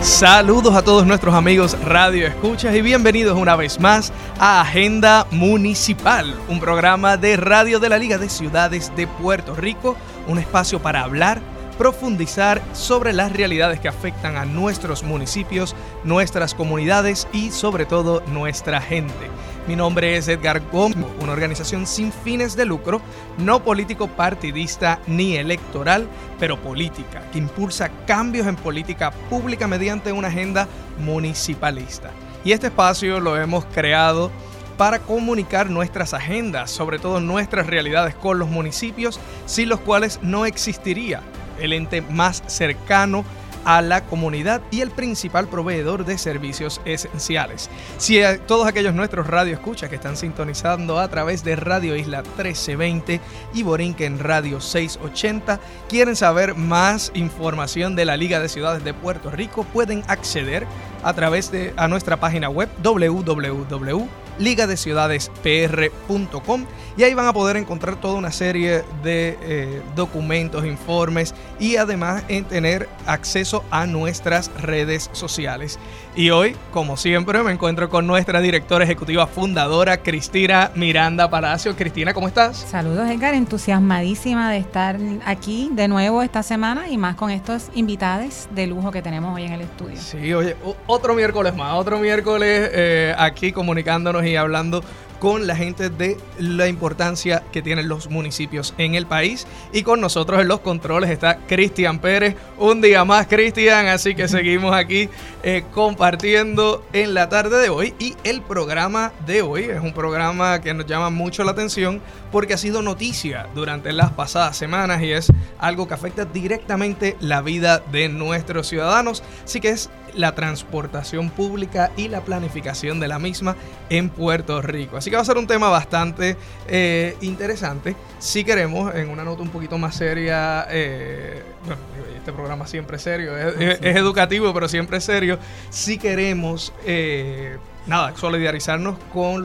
[0.00, 6.38] Saludos a todos nuestros amigos Radio Escuchas y bienvenidos una vez más a Agenda Municipal,
[6.48, 9.96] un programa de radio de la Liga de Ciudades de Puerto Rico,
[10.28, 11.40] un espacio para hablar,
[11.78, 18.80] profundizar sobre las realidades que afectan a nuestros municipios, nuestras comunidades y sobre todo nuestra
[18.80, 19.28] gente.
[19.68, 23.02] Mi nombre es Edgar Gómez, una organización sin fines de lucro,
[23.36, 26.08] no político partidista ni electoral,
[26.40, 30.66] pero política, que impulsa cambios en política pública mediante una agenda
[30.98, 32.08] municipalista.
[32.46, 34.30] Y este espacio lo hemos creado
[34.78, 40.46] para comunicar nuestras agendas, sobre todo nuestras realidades con los municipios, sin los cuales no
[40.46, 41.20] existiría
[41.60, 43.22] el ente más cercano
[43.64, 47.70] a la comunidad y el principal proveedor de servicios esenciales.
[47.98, 53.20] Si todos aquellos nuestros radio escucha que están sintonizando a través de Radio Isla 1320
[53.54, 59.30] y Borinquen Radio 680 quieren saber más información de la Liga de Ciudades de Puerto
[59.30, 60.66] Rico, pueden acceder
[61.02, 66.64] a través de a nuestra página web www ligadeciudadespr.com
[66.96, 72.22] y ahí van a poder encontrar toda una serie de eh, documentos, informes y además
[72.28, 75.78] en tener acceso a nuestras redes sociales.
[76.14, 81.76] Y hoy, como siempre, me encuentro con nuestra directora ejecutiva fundadora, Cristina Miranda Palacio.
[81.76, 82.56] Cristina, ¿cómo estás?
[82.56, 83.34] Saludos, Edgar.
[83.34, 88.90] Entusiasmadísima de estar aquí de nuevo esta semana y más con estos invitados de lujo
[88.90, 89.96] que tenemos hoy en el estudio.
[89.96, 94.82] Sí, oye, otro miércoles más, otro miércoles eh, aquí comunicándonos y hablando
[95.18, 99.46] con la gente de la importancia que tienen los municipios en el país.
[99.72, 102.36] Y con nosotros en los controles está Cristian Pérez.
[102.58, 103.86] Un día más, Cristian.
[103.86, 105.08] Así que seguimos aquí
[105.42, 107.94] eh, compartiendo en la tarde de hoy.
[107.98, 112.00] Y el programa de hoy es un programa que nos llama mucho la atención
[112.30, 117.40] porque ha sido noticia durante las pasadas semanas y es algo que afecta directamente la
[117.40, 119.22] vida de nuestros ciudadanos.
[119.44, 123.56] Así que es la transportación pública y la planificación de la misma
[123.88, 124.96] en Puerto Rico.
[124.96, 126.36] Así que va a ser un tema bastante
[126.66, 127.94] eh, interesante.
[128.18, 131.80] Si queremos, en una nota un poquito más seria, eh, bueno,
[132.16, 135.38] este programa siempre es serio, es, educativo, pero siempre es serio.
[135.70, 136.72] Si queremos...
[136.84, 137.56] Eh,
[137.86, 139.42] nada, solidarizarnos con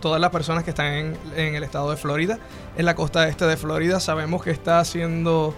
[0.00, 2.38] todas las personas que están en, en, el estado de Florida,
[2.78, 4.00] en la costa este de Florida.
[4.00, 5.54] Sabemos que está haciendo,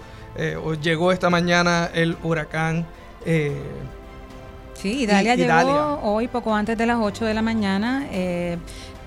[0.61, 2.85] o llegó esta mañana el huracán
[4.77, 8.07] Sí, Italia llegó hoy poco antes de las 8 de la mañana.
[8.11, 8.57] Eh,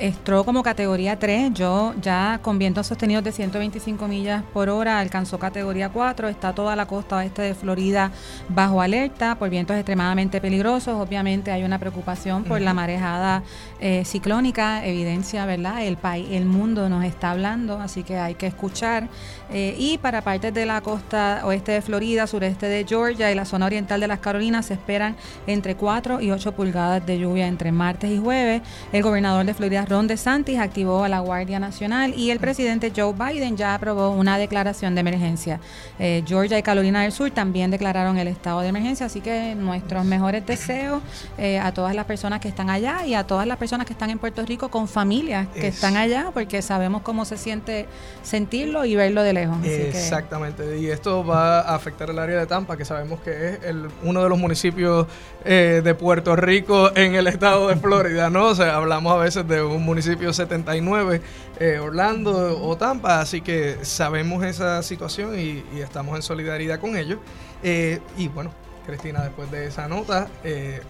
[0.03, 5.39] Entró como categoría 3, yo ya con vientos sostenidos de 125 millas por hora alcanzó
[5.39, 8.11] categoría 4, está toda la costa oeste de Florida
[8.49, 13.43] bajo alerta por vientos extremadamente peligrosos, obviamente hay una preocupación por la marejada
[13.79, 15.85] eh, ciclónica, evidencia, ¿verdad?
[15.85, 19.07] El país, el mundo nos está hablando, así que hay que escuchar.
[19.53, 23.45] Eh, y para partes de la costa oeste de Florida, sureste de Georgia y la
[23.45, 25.15] zona oriental de las Carolinas se esperan
[25.47, 28.63] entre 4 y 8 pulgadas de lluvia entre martes y jueves.
[28.93, 33.13] El gobernador de Florida Ron DeSantis activó a la Guardia Nacional y el presidente Joe
[33.13, 35.59] Biden ya aprobó una declaración de emergencia.
[35.99, 40.05] Eh, Georgia y Carolina del Sur también declararon el estado de emergencia, así que nuestros
[40.05, 41.03] mejores deseos
[41.39, 44.11] eh, a todas las personas que están allá y a todas las personas que están
[44.11, 47.87] en Puerto Rico con familias que están allá, porque sabemos cómo se siente
[48.23, 49.57] sentirlo y verlo de lejos.
[49.65, 53.89] Exactamente, y esto va a afectar el área de Tampa, que sabemos que es el,
[54.05, 55.09] uno de los municipios
[55.45, 58.47] eh, de Puerto Rico en el estado de Florida, ¿no?
[58.47, 61.21] O sea, hablamos a veces de un municipio 79,
[61.59, 67.19] eh, Orlando o Tampa, así que sabemos esa situación y, estamos en solidaridad con ellos.
[67.63, 68.53] Eh, y bueno,
[68.87, 70.83] Cristina, después de esa nota, eh,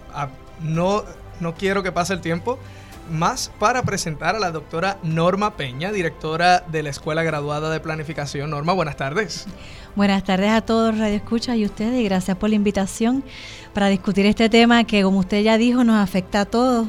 [0.61, 1.03] no,
[1.39, 2.59] no quiero que pase el tiempo
[3.09, 8.49] más para presentar a la doctora Norma Peña, directora de la Escuela Graduada de Planificación.
[8.49, 9.47] Norma, buenas tardes.
[9.95, 13.23] Buenas tardes a todos Radio Escucha y ustedes y gracias por la invitación
[13.73, 16.87] para discutir este tema que como usted ya dijo nos afecta a todos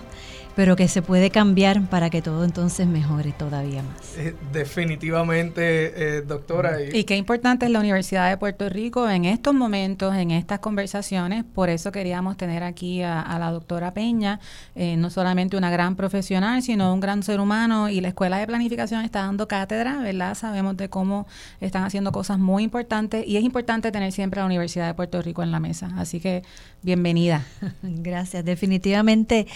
[0.54, 4.18] pero que se puede cambiar para que todo entonces mejore todavía más.
[4.18, 6.78] Eh, definitivamente, eh, doctora.
[6.82, 11.44] Y, qué importante es la Universidad de Puerto Rico en estos momentos, en estas conversaciones.
[11.44, 14.40] Por eso queríamos tener aquí a, la doctora Peña,
[14.74, 17.88] eh, no solamente una gran profesional, sino un gran ser humano.
[17.88, 20.34] Y la Escuela de Planificación está dando cátedra, ¿verdad?
[20.34, 21.26] Sabemos de cómo
[21.60, 25.22] están haciendo cosas muy importantes y es importante tener siempre a la Universidad de Puerto
[25.22, 25.90] Rico en la mesa.
[25.96, 26.42] Así que
[26.82, 27.46] bienvenida.
[27.82, 29.46] Gracias, definitivamente.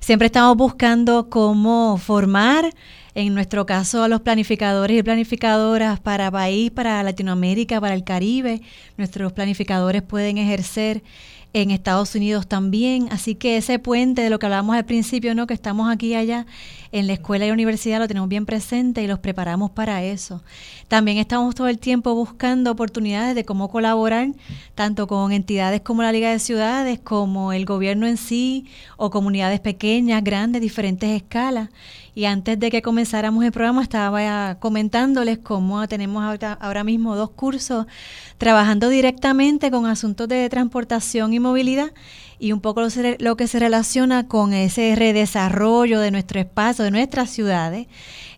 [0.00, 2.70] Siempre estamos buscando cómo formar
[3.14, 8.60] En nuestro caso, a los planificadores y planificadoras para país, para Latinoamérica, para el Caribe,
[8.98, 11.02] nuestros planificadores pueden ejercer
[11.54, 13.08] en Estados Unidos también.
[13.10, 15.46] Así que ese puente de lo que hablábamos al principio, ¿no?
[15.46, 16.44] que estamos aquí y allá
[16.92, 20.42] en la escuela y universidad, lo tenemos bien presente y los preparamos para eso.
[20.88, 24.28] También estamos todo el tiempo buscando oportunidades de cómo colaborar,
[24.74, 28.66] tanto con entidades como la Liga de Ciudades, como el gobierno en sí,
[28.96, 31.70] o comunidades pequeñas, grandes, diferentes escalas.
[32.14, 36.24] Y antes de que comenzáramos el programa estaba comentándoles cómo tenemos
[36.60, 37.86] ahora, mismo dos cursos
[38.38, 41.92] trabajando directamente con asuntos de transportación y movilidad
[42.38, 42.82] y un poco
[43.18, 47.86] lo, que se relaciona con ese redesarrollo de nuestro espacio, de nuestras ciudades,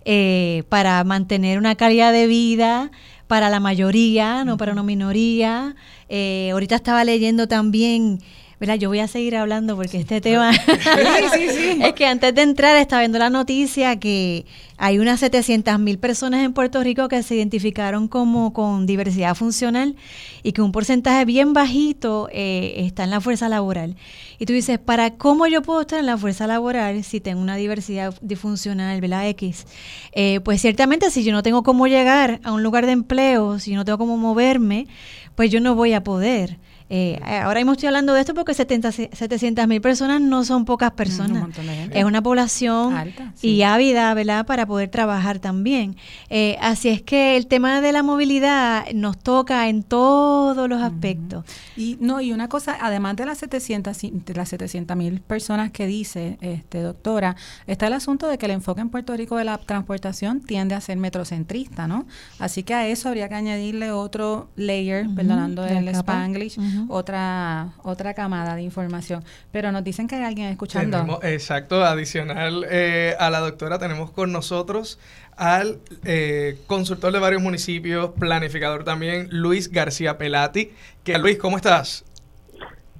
[0.04, 2.90] eh, para mantener una calidad de vida
[3.26, 5.76] para la mayoría, no para una minoría.
[6.08, 8.20] Eh, ahorita estaba leyendo también
[8.60, 10.50] yo voy a seguir hablando porque este tema
[11.80, 14.46] es que antes de entrar estaba viendo la noticia que
[14.76, 19.94] hay unas 700 mil personas en Puerto Rico que se identificaron como con diversidad funcional
[20.42, 23.96] y que un porcentaje bien bajito eh, está en la fuerza laboral.
[24.38, 27.56] Y tú dices, ¿para cómo yo puedo estar en la fuerza laboral si tengo una
[27.56, 29.28] diversidad disfuncional, ¿verdad?
[29.28, 29.66] X.
[30.12, 33.70] Eh, pues ciertamente si yo no tengo cómo llegar a un lugar de empleo, si
[33.70, 34.86] yo no tengo cómo moverme,
[35.34, 36.58] pues yo no voy a poder.
[36.90, 41.44] Eh, ahora mismo estoy hablando de esto porque 700 mil personas no son pocas personas.
[41.92, 42.94] es una población
[43.42, 45.96] y ávida, ¿verdad?, para poder trabajar también.
[46.30, 51.44] Eh, así es que el tema de la movilidad nos toca en todos los aspectos.
[51.76, 55.86] Y no y una cosa, además de las 700 de las 700 mil personas que
[55.86, 57.36] dice, este doctora,
[57.66, 60.80] está el asunto de que el enfoque en Puerto Rico de la transportación tiende a
[60.80, 62.06] ser metrocentrista, ¿no?
[62.38, 66.58] Así que a eso habría que añadirle otro layer, perdonando el spanglish
[66.88, 69.22] otra, otra camada de información.
[69.52, 71.20] Pero nos dicen que hay alguien escuchando.
[71.22, 74.98] exacto, adicional eh, a la doctora, tenemos con nosotros
[75.36, 80.70] al eh, consultor de varios municipios, planificador también, Luis García Pelati.
[81.04, 82.04] Que, Luis, ¿cómo estás?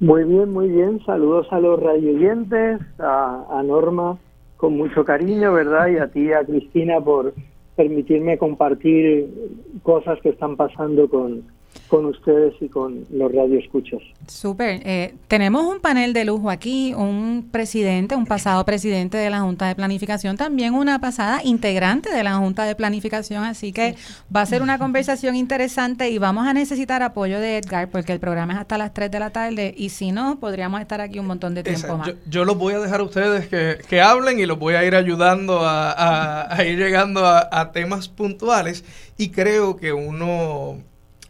[0.00, 1.00] Muy bien, muy bien.
[1.04, 4.18] Saludos a los radioyentes, a, a Norma
[4.56, 5.88] con mucho cariño, ¿verdad?
[5.88, 7.32] Y a ti, a Cristina, por
[7.76, 9.28] permitirme compartir
[9.84, 11.44] cosas que están pasando con,
[11.88, 14.00] con ustedes y con los radioescuchas.
[14.26, 14.82] Súper.
[14.84, 19.66] Eh, tenemos un panel de lujo aquí, un presidente, un pasado presidente de la Junta
[19.66, 23.96] de Planificación, también una pasada integrante de la Junta de Planificación, así que
[24.34, 28.20] va a ser una conversación interesante y vamos a necesitar apoyo de Edgar porque el
[28.20, 31.26] programa es hasta las 3 de la tarde y si no, podríamos estar aquí un
[31.26, 32.12] montón de tiempo más.
[32.28, 35.60] Yo, los voy a dejar a ustedes que, hablen y los voy a ir ayudando
[35.62, 38.84] a, ir llegando a temas puntuales
[39.16, 40.78] y creo que uno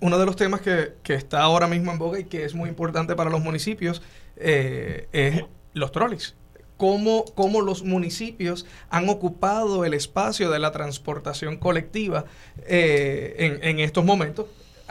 [0.01, 3.17] uno de los temas que, está ahora mismo en boga y que es muy importante
[3.17, 4.03] para los municipios
[4.37, 6.35] eh, es los trolleys.
[6.77, 12.25] Cómo, cómo, los municipios han ocupado el espacio de la transportación colectiva
[12.67, 14.47] eh, en, estos momentos,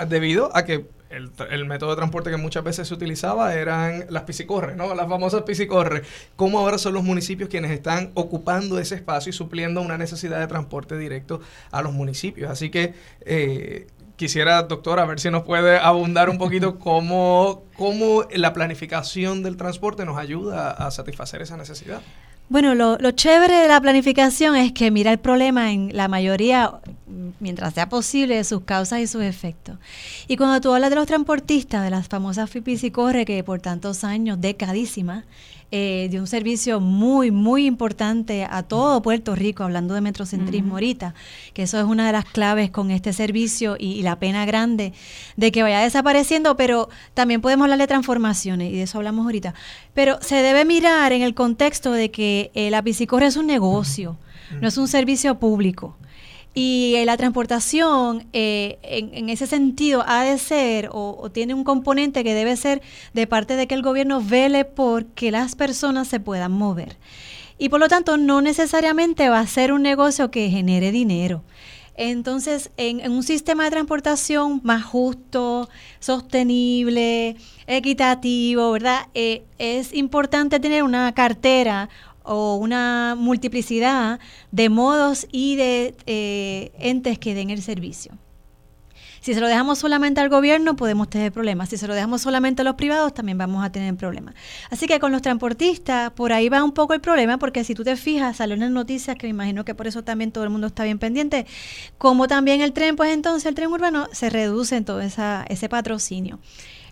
[0.09, 4.75] debido a que el, método de transporte que muchas veces se utilizaba eran las piscicorres,
[4.75, 4.93] ¿no?
[4.95, 6.05] Las famosas piscicorres.
[6.35, 10.47] ¿Cómo ahora son los municipios quienes están ocupando ese espacio y supliendo una necesidad de
[10.47, 11.39] transporte directo
[11.71, 12.51] a los municipios?
[12.51, 13.87] Así que eh,
[14.17, 19.55] quisiera, doctora, a ver si nos puede abundar un poquito cómo, cómo la planificación del
[19.55, 22.01] transporte nos ayuda a satisfacer esa necesidad.
[22.49, 26.79] Bueno, lo, lo, chévere de la planificación es que mira el problema en la mayoría,
[27.41, 29.77] mientras sea posible, de sus causas y sus efectos.
[30.29, 33.59] Y cuando tú hablas de los transportistas, de las famosas FIPIS y Corre, que por
[33.59, 35.25] tantos años, decadísimas,
[35.69, 41.13] eh, de un servicio muy, muy importante a todo Puerto Rico, hablando de metrocentrismo ahorita,
[41.53, 44.93] que eso es una de las claves con este servicio y, la pena grande
[45.35, 49.53] de que vaya desapareciendo, pero también podemos hablar de transformaciones y de eso hablamos ahorita.
[49.93, 54.17] Pero se debe mirar en el contexto de que eh, la piscicorre es un negocio,
[54.61, 55.97] no es un servicio público.
[56.59, 62.23] Y eh, la transportación, eh, en, ese sentido, ha de ser o, tiene un componente
[62.23, 62.81] que debe ser
[63.13, 66.97] de parte de que el gobierno vele por que las personas se puedan mover.
[67.59, 71.43] Y por lo tanto, no necesariamente va a ser un negocio que genere dinero.
[71.95, 77.35] Entonces, en, un sistema de transportación más justo, sostenible,
[77.67, 79.09] equitativo, ¿verdad?
[79.13, 81.89] Eh, es importante tener una cartera
[82.27, 84.19] o una multiplicidad
[84.51, 88.17] de modos y de eh, entes que den el servicio.
[89.27, 91.67] Si se lo dejamos solamente al gobierno, podemos tener problemas.
[91.67, 94.35] Si se lo dejamos solamente a los privados, también vamos a tener problemas.
[94.69, 97.83] Así que con los transportistas, por ahí va un poco el problema, porque si tú
[97.83, 100.49] te fijas, salió en las noticias, que me imagino que por eso también todo el
[100.49, 101.45] mundo está bien pendiente,
[101.97, 106.39] como también el tren, pues entonces el tren urbano se reduce en todo ese patrocinio.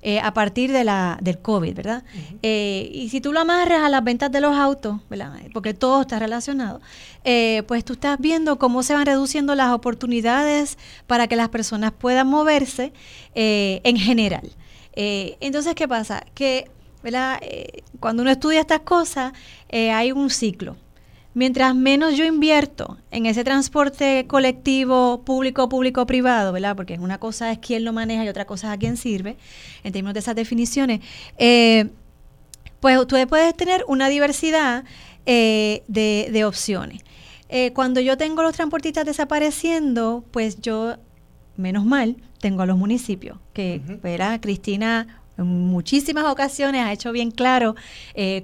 [0.08, 2.04] Eh, a partir de la, del COVID, ¿verdad?
[2.44, 5.34] Eh, y si tú lo amarras a las ventas de los autos, ¿verdad?
[5.52, 6.80] Porque todo está relacionado,
[7.24, 11.92] eh, pues tú estás viendo cómo se van reduciendo las oportunidades para que las personas
[11.92, 12.94] puedan moverse
[13.34, 14.52] en general.
[14.94, 16.24] entonces, ¿qué pasa?
[16.36, 16.70] Que
[17.02, 17.42] ¿verdad?
[18.00, 19.34] cuando uno estudia estas cosas,
[19.72, 20.76] hay un ciclo
[21.36, 26.76] mientras menos yo invierto en ese transporte colectivo, público, público, privado, ¿verdad?
[26.76, 29.38] Porque una cosa es quién lo maneja y otra cosa es a quién sirve,
[29.84, 31.02] en términos de esas definiciones,
[31.38, 31.90] eh,
[32.80, 34.86] pues tú puedes tener una diversidad
[35.26, 37.04] eh, de, opciones.
[37.50, 40.96] Eh, cuando yo tengo los transportistas desapareciendo, pues yo,
[41.58, 44.40] menos mal, tengo a los municipios, que, ¿verdad?
[44.40, 47.76] Cristina en muchísimas ocasiones ha hecho bien claro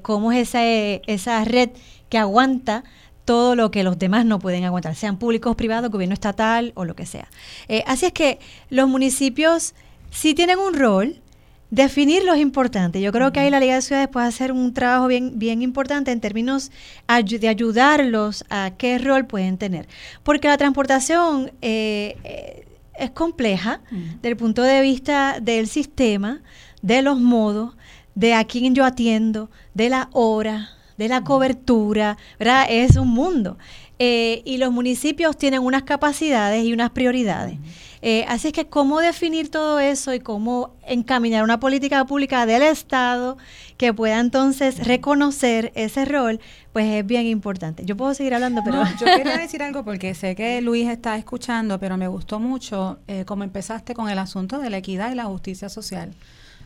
[0.02, 1.70] cómo es esa, esa red
[2.12, 2.84] que aguanta
[3.26, 6.96] todo lo que los demás no pueden aguantar, sean públicos, privados, gobierno estatal o lo
[6.96, 7.30] que sea.
[7.70, 8.40] Eh, así es que
[8.70, 9.74] los municipios
[10.10, 11.22] sí tienen un rol,
[11.70, 13.00] definir lo importante.
[13.00, 16.12] Yo creo que ahí la Liga de Ciudades puede hacer un trabajo bien, bien importante
[16.12, 16.70] en términos
[17.08, 19.88] de ayudarlos a qué rol pueden tener.
[20.24, 22.68] Porque la transportación eh, eh,
[23.00, 26.42] es compleja desde el punto de vista del sistema,
[26.82, 27.78] de los modos,
[28.16, 32.68] de a quién yo atiendo, de la hora, de la cobertura, ¿verdad?
[32.70, 33.58] Es un mundo.
[33.98, 37.58] Eh, y los municipios tienen unas capacidades y unas prioridades.
[38.04, 42.62] Eh, así es que cómo definir todo eso y cómo encaminar una política pública del
[42.62, 43.38] Estado
[43.78, 46.40] que pueda entonces reconocer ese rol,
[46.72, 47.84] pues es bien importante.
[47.84, 48.84] Yo puedo seguir hablando, pero...
[49.00, 53.26] yo quería decir algo porque sé que Luis está escuchando, pero me gustó mucho eh,
[53.26, 56.14] cómo empezaste con el asunto de la equidad y la justicia social.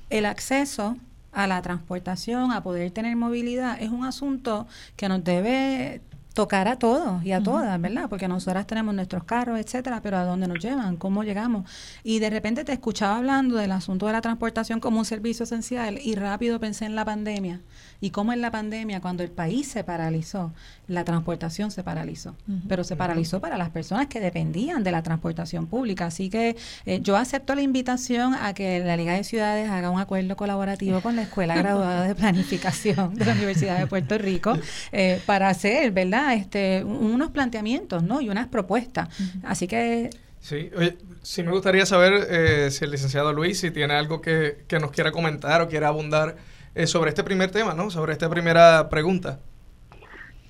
[0.09, 0.97] El acceso
[1.35, 6.01] a la transportación, a poder tener movilidad, es un asunto que nos debe
[6.35, 8.09] tocar a todos y a todas, ¿verdad?
[8.09, 10.97] Porque nosotras tenemos nuestros carros, etcétera, pero ¿a dónde nos llevan?
[10.97, 11.69] ¿Cómo llegamos?
[12.03, 15.97] Y de repente te escuchaba hablando del asunto de la transportación como un servicio esencial
[16.03, 17.61] y rápido pensé en la pandemia
[18.01, 20.53] y cómo en la pandemia, cuando el país se paralizó,
[20.87, 22.35] la transportación se paralizó,
[22.67, 26.07] pero se paralizó para las personas que dependían de la transportación pública.
[26.07, 29.99] Así que eh, yo acepto la invitación a que la Liga de Ciudades haga un
[29.99, 34.57] acuerdo colaborativo con la Escuela Graduada de Planificación de la Universidad de Puerto Rico
[34.91, 36.33] eh, para hacer, ¿verdad?
[36.33, 38.21] Este, unos planteamientos, ¿no?
[38.21, 39.09] Y unas propuestas.
[39.43, 40.09] Así que
[40.45, 44.57] Sí, oye, sí me gustaría saber eh, si el licenciado Luis, si tiene algo que,
[44.67, 46.37] que nos quiera comentar o quiera abundar
[46.75, 47.89] eh, sobre este primer tema, ¿no?
[47.89, 49.39] Sobre esta primera pregunta.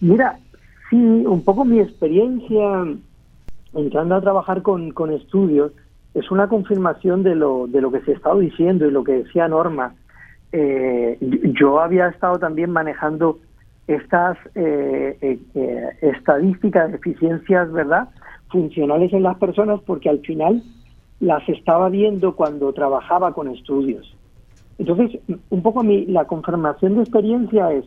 [0.02, 0.38] Mira,
[0.90, 2.86] sí, un poco mi experiencia
[3.74, 5.72] entrando a trabajar con, con estudios
[6.16, 9.24] es una confirmación de lo, de lo que se ha estado diciendo y lo que
[9.24, 9.94] decía Norma.
[10.52, 11.18] Eh,
[11.60, 13.40] yo había estado también manejando
[13.88, 15.38] estas eh,
[16.02, 18.10] estadísticas de eficiencias, ¿verdad?,
[18.50, 20.64] funcionales en las personas porque al final
[21.20, 24.15] las estaba viendo cuando trabajaba con estudios.
[24.78, 27.86] Entonces, un poco mi, la confirmación de experiencia es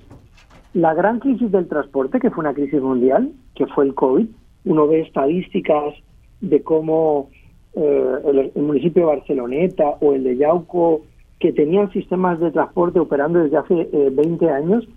[0.75, 4.27] la gran crisis del transporte, que fue una crisis mundial, que fue el COVID.
[4.65, 5.95] Uno ve estadísticas
[6.41, 7.31] de cómo
[7.75, 11.03] eh, el, municipio de Barceloneta o el de Yauco,
[11.39, 14.89] que tenían sistemas de transporte operando desde hace 20 eh, años,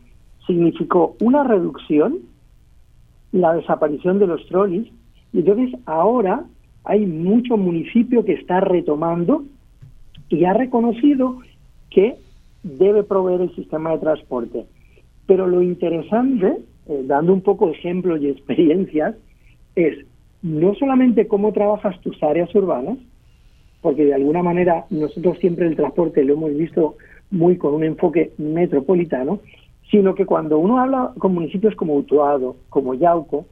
[0.48, 2.20] significó una reducción,
[3.32, 4.92] la desaparición de los trolleys,
[5.34, 6.46] y entonces ahora
[6.84, 9.44] hay mucho municipio que está retomando
[10.30, 11.38] y ha reconocido
[11.92, 12.16] que
[12.64, 14.66] debe proveer el sistema de transporte.
[15.28, 16.58] Pero lo interesante,
[16.88, 19.16] eh, dando un poco ejemplos y experiencias,
[19.76, 20.06] es
[20.42, 22.98] no solamente cómo trabajas tus áreas urbanas,
[23.82, 26.96] porque de alguna manera nosotros siempre el transporte lo hemos visto
[27.30, 29.40] muy con un enfoque metropolitano,
[29.90, 33.46] sino que cuando uno habla con municipios como Utuado, como Yauco,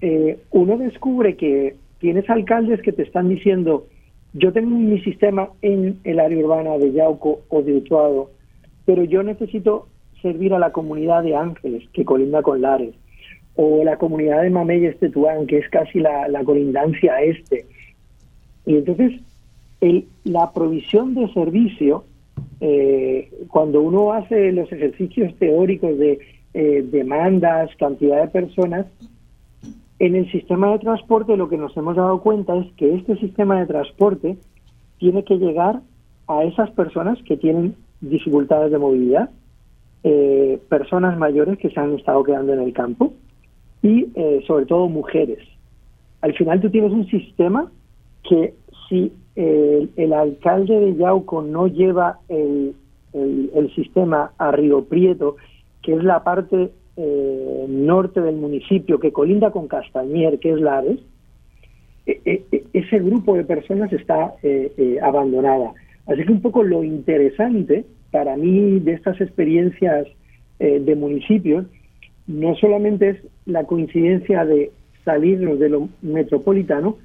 [0.00, 3.86] eh, uno descubre que tienes alcaldes que te están diciendo
[4.34, 8.30] yo tengo mi sistema en el área urbana de Yauco o de Utuado,
[8.84, 9.86] pero yo necesito
[10.20, 12.94] servir a la comunidad de Ángeles, que colinda con Lares,
[13.54, 17.66] o la comunidad de Mameyes Tetuán, que es casi la, colindancia este.
[18.66, 19.20] Y entonces,
[19.80, 22.04] el, la provisión de servicio,
[22.60, 26.18] eh, cuando uno hace los ejercicios teóricos de
[26.54, 28.86] eh, demandas, cantidad de personas,
[29.98, 33.60] en el sistema de transporte lo que nos hemos dado cuenta es que este sistema
[33.60, 34.36] de transporte
[34.98, 35.80] tiene que llegar
[36.26, 39.30] a esas personas que tienen dificultades de movilidad,
[40.02, 43.12] eh, personas mayores que se han estado quedando en el campo
[43.82, 45.38] y eh, sobre todo mujeres.
[46.22, 47.70] Al final tú tienes un sistema
[48.28, 48.54] que
[48.88, 52.74] si el, alcalde de Yauco no lleva el,
[53.12, 55.36] el sistema a Río Prieto,
[55.82, 61.00] que es la parte eh, norte del municipio que colinda con Castañer, que es Lares,
[62.06, 65.72] e, e, e, ese grupo de personas está eh, eh, abandonada.
[66.06, 70.06] Así que un poco lo interesante para mí de estas experiencias
[70.58, 71.66] eh, de municipios
[72.26, 74.70] no solamente es la coincidencia de
[75.04, 76.96] salirnos de lo metropolitano,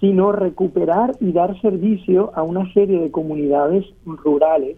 [0.00, 4.76] sino recuperar y dar servicio a una serie de comunidades rurales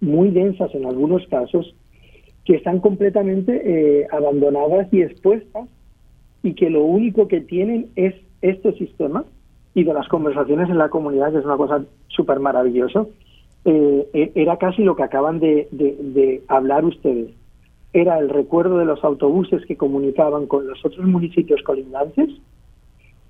[0.00, 1.74] muy densas en algunos casos,
[2.44, 5.68] que están completamente eh, abandonadas y expuestas
[6.42, 9.24] y que lo único que tienen es este sistema
[9.74, 13.06] y de las conversaciones en la comunidad, que es una cosa súper maravillosa,
[13.64, 17.30] eh, e, era casi lo que acaban de, de, hablar ustedes.
[17.94, 22.28] Era el recuerdo de los autobuses que comunicaban con los otros municipios colindantes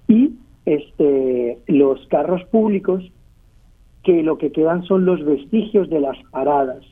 [0.09, 0.33] y
[0.67, 3.05] este, los carros públicos
[4.03, 6.85] que lo que quedan son los vestigios de las paradas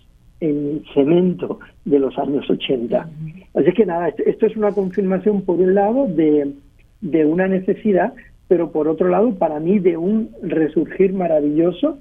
[0.43, 3.09] en cemento de los años 80.
[3.55, 6.53] Así que nada, esto es una confirmación por un lado de,
[7.01, 8.13] de una necesidad,
[8.49, 11.99] pero por otro lado para mí de un resurgir maravilloso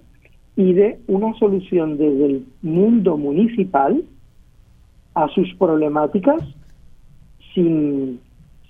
[0.56, 4.04] y de una solución desde el mundo municipal
[5.14, 6.42] a sus problemáticas
[7.54, 8.20] sin,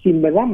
[0.04, 0.48] sin verdad,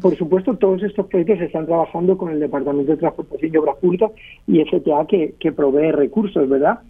[0.00, 3.76] por supuesto, todos estos proyectos se están trabajando con el Departamento de Transportación y Obras
[3.76, 4.10] Públicas
[4.46, 6.80] y FTA que, que provee recursos, ¿verdad?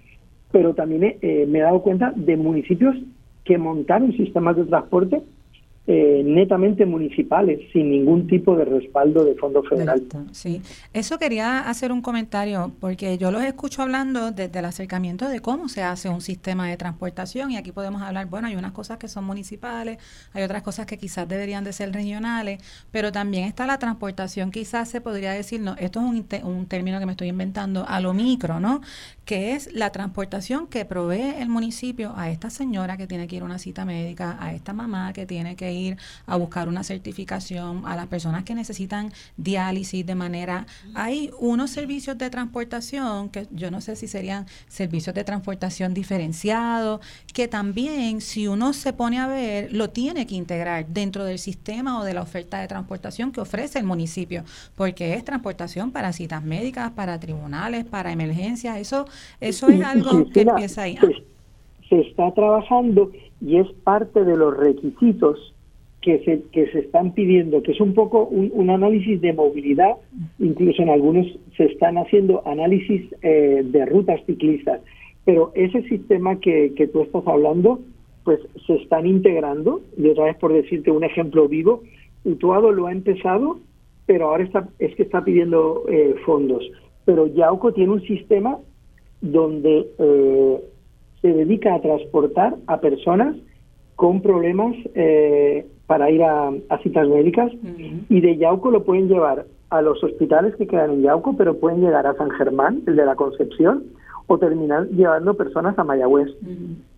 [0.52, 2.96] Pero también eh, me he dado cuenta de municipios
[3.44, 5.22] que montaron sistemas de transporte
[5.86, 10.02] eh, netamente municipales, sin ningún tipo de respaldo de fondo federal.
[10.30, 15.40] Sí, eso quería hacer un comentario, porque yo los escucho hablando desde el acercamiento de
[15.40, 18.98] cómo se hace un sistema de transportación, y aquí podemos hablar, bueno, hay unas cosas
[18.98, 19.98] que son municipales,
[20.32, 24.88] hay otras cosas que quizás deberían de ser regionales, pero también está la transportación, quizás
[24.88, 28.12] se podría decir, no, esto es un, un término que me estoy inventando, a lo
[28.14, 28.80] micro, ¿no?
[29.24, 33.42] Que es la transportación que provee el municipio a esta señora que tiene que ir
[33.42, 35.96] a una cita médica, a esta mamá que tiene que ir ir
[36.26, 40.66] a buscar una certificación, a las personas que necesitan diálisis de manera...
[40.94, 47.00] Hay unos servicios de transportación que yo no sé si serían servicios de transportación diferenciados,
[47.32, 52.00] que también si uno se pone a ver, lo tiene que integrar dentro del sistema
[52.00, 54.44] o de la oferta de transportación que ofrece el municipio,
[54.76, 59.06] porque es transportación para citas médicas, para tribunales, para emergencias, eso,
[59.40, 60.98] eso es algo que empieza ahí.
[61.88, 65.49] se está trabajando y es parte de los requisitos
[66.00, 69.96] que se, que se están pidiendo, que es un poco un, análisis de movilidad,
[70.38, 74.80] incluso en algunos se están haciendo análisis eh, de rutas ciclistas,
[75.24, 77.80] pero ese sistema que, que tú estás hablando,
[78.24, 81.82] pues se están integrando, y otra vez por decirte un ejemplo vivo,
[82.24, 83.60] Utuado lo ha empezado,
[84.06, 86.64] pero ahora está, es que está pidiendo eh, fondos,
[87.04, 88.58] pero Yauco tiene un sistema
[89.20, 90.60] donde eh,
[91.20, 93.36] se dedica a transportar a personas
[94.00, 96.50] con problemas eh, para ir a,
[96.82, 97.52] citas médicas
[98.08, 101.82] y de Yauco lo pueden llevar a los hospitales que quedan en Yauco, pero pueden
[101.82, 103.84] llegar a San Germán, el de la Concepción,
[104.26, 106.30] o terminar llevando personas a Mayagüez.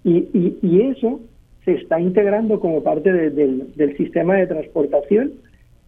[0.04, 0.28] y,
[0.62, 1.18] y, eso
[1.64, 5.32] se está integrando como parte del, sistema de transportación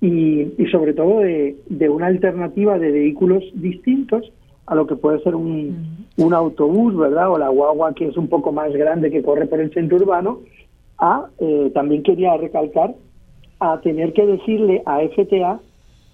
[0.00, 4.32] y, y sobre todo de, una alternativa de vehículos distintos
[4.66, 7.30] a lo que puede ser un, un autobús, ¿verdad?
[7.30, 10.40] O la guagua que es un poco más grande que corre por el centro urbano
[11.04, 12.94] a, eh, también quería recalcar,
[13.60, 15.60] a tener que decirle a FTA,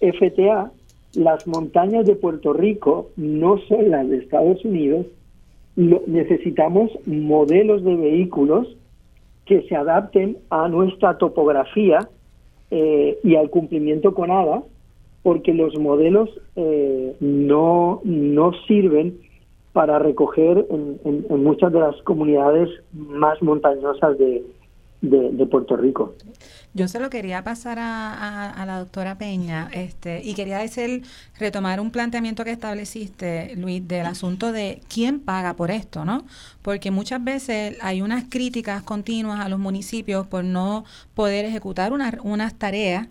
[0.00, 0.72] FTA,
[1.14, 5.07] las montañas de Puerto Rico no son las de Estados Unidos,
[5.76, 8.76] necesitamos modelos de vehículos
[9.46, 12.09] que se adapten a nuestra topografía
[12.72, 14.64] eh, y al cumplimiento con ADA,
[15.22, 19.18] porque los modelos eh, no, no sirven
[19.72, 24.42] para recoger en, muchas de las comunidades más montañosas de,
[25.00, 26.14] de, Puerto Rico.
[26.74, 31.02] Yo se lo quería pasar a, la doctora Peña este, y quería decir,
[31.38, 36.24] retomar un planteamiento que estableciste, Luis, del asunto de quién paga por esto, ¿no?
[36.62, 40.84] Porque muchas veces hay unas críticas continuas a los municipios por no
[41.14, 43.08] poder ejecutar unas tareas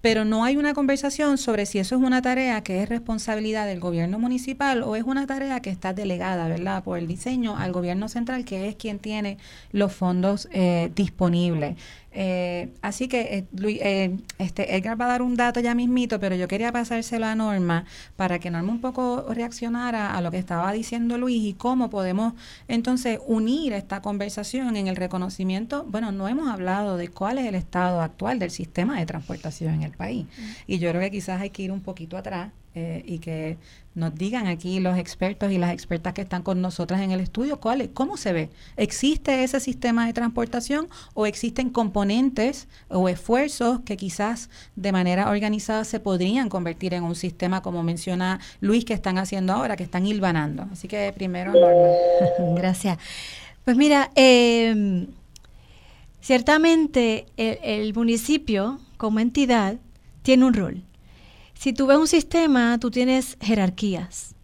[0.00, 3.80] pero no hay una conversación sobre si eso es una tarea que es responsabilidad del
[3.80, 8.08] gobierno municipal o es una tarea que está delegada, ¿verdad?, por el diseño al gobierno
[8.08, 9.38] central, que es quien tiene
[9.72, 11.76] los fondos eh, disponibles.
[12.20, 16.34] Eh, así que eh, eh, este Edgar va a dar un dato ya mismito, pero
[16.34, 17.84] yo quería pasárselo a Norma
[18.16, 22.32] para que Norma un poco reaccionara a lo que estaba diciendo Luis y cómo podemos
[22.66, 25.84] entonces unir esta conversación en el reconocimiento.
[25.88, 29.84] Bueno, no hemos hablado de cuál es el estado actual del sistema de transportación en
[29.84, 30.26] el país
[30.66, 33.58] y yo creo que quizás hay que ir un poquito atrás eh, y que
[33.96, 37.58] nos digan aquí los expertos y las expertas que están con nosotras en el estudio
[37.58, 38.50] cuál, cómo se ve.
[38.76, 45.82] ¿Existe ese sistema de transportación o existen componentes o esfuerzos que quizás de manera organizada
[45.82, 50.06] se podrían convertir en un sistema como menciona Luis que están haciendo ahora, que están
[50.06, 50.68] hilvanando?
[50.70, 52.54] Así que primero, Norma.
[52.54, 52.98] Gracias.
[53.64, 55.08] Pues mira, eh,
[56.20, 59.78] ciertamente el municipio como entidad
[60.22, 60.87] tiene un rol
[61.58, 64.36] si tú ves un sistema, tú tienes jerarquías.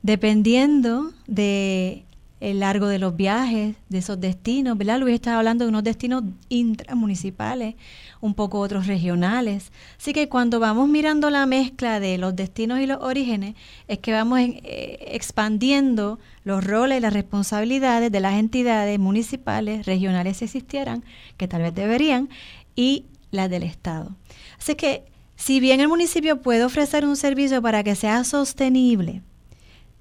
[0.00, 2.06] Dependiendo de
[2.40, 4.98] el largo de los viajes, de esos destinos, ¿verdad?
[4.98, 7.74] Luis estaba hablando de unos destinos intramunicipales,
[8.22, 9.70] un poco otros regionales.
[9.98, 13.54] Así que cuando vamos mirando la mezcla de los destinos y los orígenes,
[13.86, 20.38] es que vamos eh, expandiendo los roles y las responsabilidades de las entidades municipales, regionales
[20.38, 21.04] si existieran,
[21.36, 22.30] que tal vez deberían,
[22.74, 24.16] y las del Estado.
[24.58, 25.04] Así que
[25.36, 29.22] si bien el municipio puede ofrecer un servicio para que sea sostenible,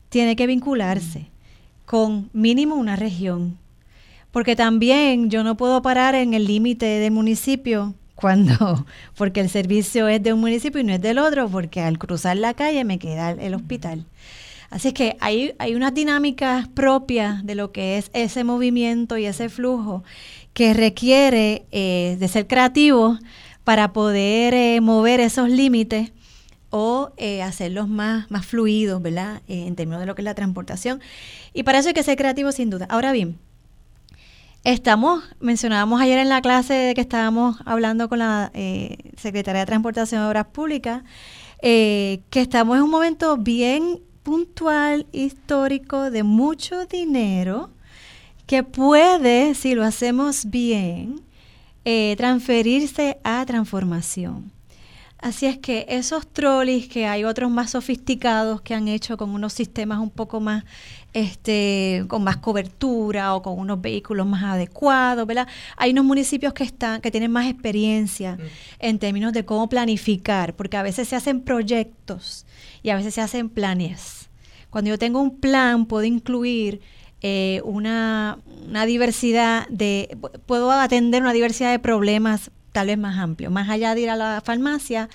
[0.10, 1.30] tiene que vincularse
[1.86, 3.58] con mínimo una región.
[4.32, 10.08] Porque también yo no puedo parar en el límite del municipio cuando, porque el servicio
[10.08, 12.98] es de un municipio y no es del otro, porque al cruzar la calle me
[12.98, 14.06] queda el, hospital.
[14.70, 19.48] Así que hay, hay unas dinámicas propias de lo que es ese movimiento y ese
[19.48, 20.04] flujo
[20.54, 23.20] que requiere eh, de ser creativo
[23.66, 26.14] para poder eh, mover esos límites
[26.70, 29.42] o eh, hacerlos más, más fluidos, ¿verdad?
[29.48, 31.02] Eh, en términos de lo que es la transportación.
[31.54, 32.86] Y para eso hay que ser creativo sin duda.
[32.90, 33.40] Ahora bien,
[34.64, 38.52] estamos, mencionábamos ayer en la clase que estábamos hablando con la
[39.18, 41.04] Secretaría de Transportación y Obras Públicas,
[41.62, 47.72] que estamos en un momento bien puntual, histórico, de mucho dinero,
[48.46, 51.22] que puede, si lo hacemos bien,
[51.86, 54.52] eh, transferirse a transformación.
[55.20, 59.54] Así es que esos trolleys que hay otros más sofisticados que han hecho con unos
[59.54, 60.66] sistemas un poco más,
[61.14, 65.48] este, con más cobertura o con unos vehículos más adecuados, ¿verdad?
[65.78, 68.42] Hay unos municipios que están, que tienen más experiencia mm.
[68.80, 72.46] en términos de cómo planificar, porque a veces se hacen proyectos
[72.84, 74.30] y a veces se hacen planes.
[74.70, 76.82] Cuando yo tengo un plan, puedo incluir
[77.28, 78.38] eh, una,
[78.86, 84.02] diversidad de, puedo atender una diversidad de problemas tal vez más amplio, más allá de
[84.02, 85.10] ir a la farmacia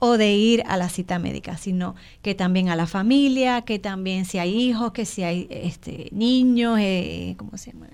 [0.00, 4.24] o de ir a la cita médica, sino que también a la familia, que también
[4.24, 7.90] si hay hijos, que si hay este, niños, eh, ¿cómo se llama?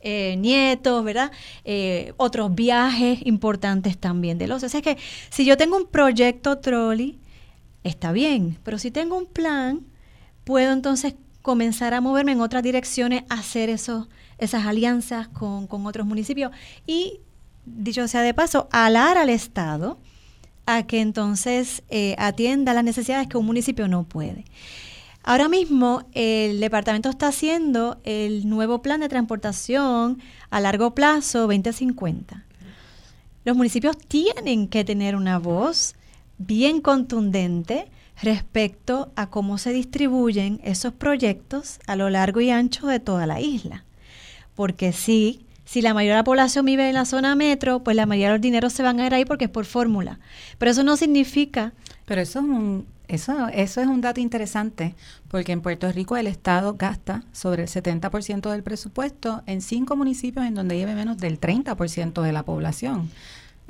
[0.00, 1.30] Eh, nietos, ¿verdad?
[2.16, 4.62] otros viajes importantes también de los.
[4.62, 4.96] O sea, es que
[5.28, 7.18] si yo tengo un proyecto trolley,
[7.84, 9.82] está bien, pero si tengo un plan,
[10.44, 16.52] puedo entonces comenzar a moverme en otras direcciones, hacer esos, esas alianzas con, otros municipios
[16.86, 17.20] y,
[17.64, 19.98] dicho sea de paso, alar al Estado
[20.66, 24.44] a que entonces eh, atienda las necesidades que un municipio no puede.
[25.22, 32.44] Ahora mismo el departamento está haciendo el nuevo plan de transportación a largo plazo 2050.
[33.44, 35.94] Los municipios tienen que tener una voz
[36.38, 37.90] bien contundente
[38.22, 43.40] respecto a cómo se distribuyen esos proyectos a lo largo y ancho de toda la
[43.40, 43.84] isla.
[44.54, 48.06] Porque sí, si la mayoría de la población vive en la zona metro, pues la
[48.06, 50.18] mayoría de los dineros se van a ir ahí porque es por fórmula.
[50.58, 51.72] Pero eso no significa...
[52.06, 54.94] Pero eso es un, eso, eso es un dato interesante,
[55.28, 60.44] porque en Puerto Rico el Estado gasta sobre el 70% del presupuesto en cinco municipios
[60.44, 63.10] en donde vive menos del 30% de la población.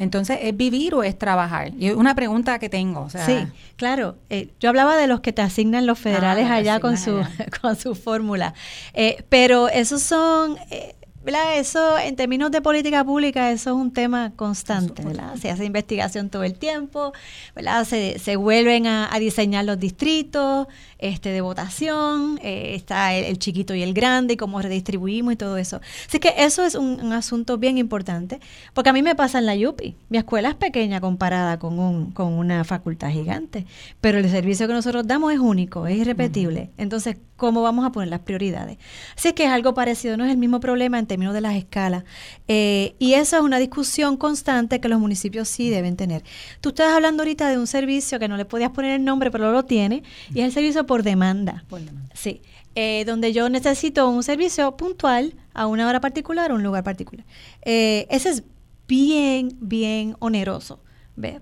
[0.01, 1.73] Entonces, ¿es vivir o es trabajar?
[1.79, 3.11] Y una pregunta que tengo.
[3.11, 4.17] sí, claro.
[4.31, 7.23] Eh, yo hablaba de los que te asignan los federales ah, allá con su,
[7.61, 8.55] con su fórmula.
[8.95, 10.57] Eh, pero esos son...
[10.71, 10.95] Eh,
[11.27, 15.37] eso, en términos de política pública, eso es un tema constante, ¿verdad?
[15.37, 17.13] Se hace investigación todo el tiempo,
[17.55, 17.85] ¿verdad?
[17.85, 20.67] Se, se vuelven a, diseñar los distritos
[20.99, 25.59] este, de votación, eh, está el, chiquito y el grande, y cómo redistribuimos y todo
[25.59, 25.81] eso.
[26.09, 28.41] Así que eso es un, asunto bien importante,
[28.73, 29.97] porque a mí me pasa en la YUPI.
[30.09, 33.67] Mi escuela es pequeña comparada con, un, con una facultad gigante,
[34.01, 36.71] pero el servicio que nosotros damos es único, es irrepetible.
[36.79, 38.79] Entonces, ¿cómo vamos a poner las prioridades?
[39.17, 42.05] Así que es algo parecido, no es el mismo problema términos de las escalas.
[42.47, 46.23] Eh, y eso es una discusión constante que los municipios sí deben tener.
[46.61, 49.51] Tú estás hablando ahorita de un servicio que no le podías poner el nombre, pero
[49.51, 51.65] lo tiene, y es el servicio por demanda.
[51.69, 52.15] Por demanda.
[52.15, 52.43] Sí.
[52.77, 57.27] Eh, donde yo necesito un servicio puntual a una hora particular o un lugar particular.
[57.63, 58.45] Eh, ese es
[58.87, 60.79] bien, bien oneroso.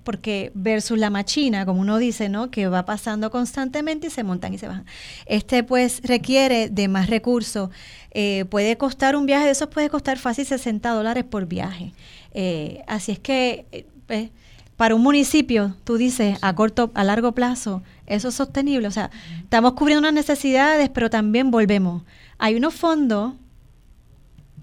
[0.03, 2.51] Porque versus la machina, como uno dice, ¿no?
[2.51, 4.87] Que va pasando constantemente y se montan y se bajan.
[5.27, 7.71] Este pues requiere de más recursos.
[8.11, 11.93] Eh, puede costar un viaje de esos, puede costar fácil 60 dólares por viaje.
[12.33, 14.31] Eh, así es que, eh,
[14.77, 18.89] para un municipio, tú dices, a corto, a largo plazo, eso es sostenible.
[18.89, 19.11] O sea,
[19.43, 22.03] estamos cubriendo unas necesidades, pero también volvemos.
[22.39, 23.35] Hay unos fondos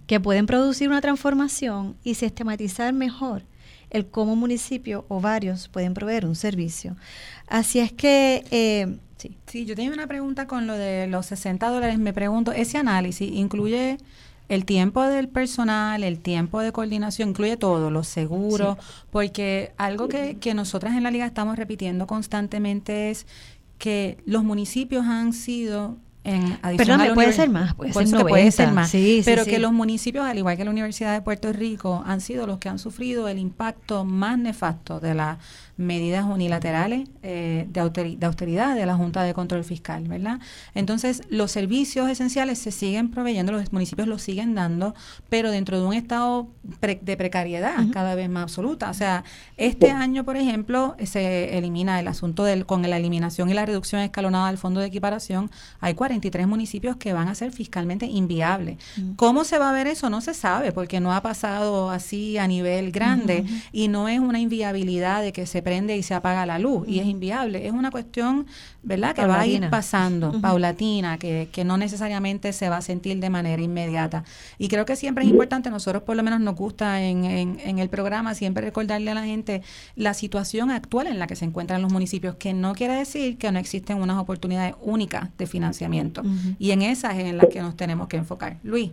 [0.08, 3.44] que pueden producir una transformación y sistematizar mejor
[3.90, 6.96] el cómo municipio o varios pueden proveer un servicio.
[7.48, 9.38] Así es que, eh, sí.
[9.48, 11.98] Sí, yo tengo una pregunta con lo de los 60 dólares.
[11.98, 13.98] Me pregunto, ¿ese análisis incluye
[14.48, 18.78] el tiempo del personal, el tiempo de coordinación, incluye todo, los seguros,
[19.10, 23.26] porque algo que, que nosotras en la liga estamos repitiendo constantemente es
[23.78, 28.72] que los municipios han sido en adición Perdón, puede ser más, puede ser, puede ser
[28.72, 28.92] más.
[29.24, 32.58] pero que los municipios, al igual que la Universidad de Puerto Rico, han sido los
[32.58, 35.38] que han sufrido el impacto más nefasto de la
[35.78, 37.80] medidas unilaterales eh, de,
[38.26, 40.40] austeridad de la Junta de Control Fiscal, ¿verdad?
[40.74, 44.96] Entonces, los servicios esenciales se siguen proveyendo, los municipios los siguen dando,
[45.30, 46.48] pero dentro de un estado
[46.82, 48.90] de precariedad cada vez más absoluta.
[48.90, 49.24] O sea,
[49.58, 54.02] este año, por ejemplo, se elimina el asunto del con la eliminación y la reducción
[54.02, 58.78] escalonada del fondo de equiparación, hay 43 municipios que van a ser fiscalmente inviables.
[59.16, 60.10] ¿Cómo se va a ver eso?
[60.10, 64.40] No se sabe, porque no ha pasado así a nivel grande y no es una
[64.40, 67.66] inviabilidad de que se prende y se apaga la luz y es inviable.
[67.66, 68.46] Es una cuestión,
[68.84, 73.20] ¿verdad?, que va a ir pasando, paulatina, que, que no necesariamente se va a sentir
[73.20, 74.24] de manera inmediata.
[74.60, 77.90] Y creo que siempre es importante, nosotros por lo menos nos gusta en, en, el
[77.90, 79.64] programa siempre recordarle a la gente
[79.96, 83.52] la situación actual en la que se encuentran los municipios, que no quiere decir que
[83.52, 86.22] no existen unas oportunidades únicas de financiamiento.
[86.60, 88.58] Y en esas es en las que nos tenemos que enfocar.
[88.64, 88.92] Luis.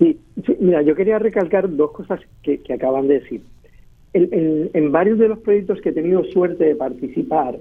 [0.00, 0.18] Sí,
[0.60, 3.42] mira, yo quería recalcar dos cosas que, que acaban de decir
[4.12, 7.58] en, varios de los proyectos que he tenido suerte de participar,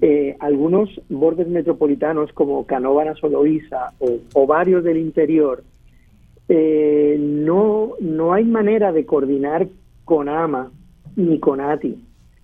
[0.00, 5.62] eh, algunos bordes metropolitanos como Canóvanas o Loíza o, varios del interior,
[6.48, 9.68] eh, no, no hay manera de coordinar
[10.04, 10.70] con AMA
[11.16, 11.96] ni con ATI.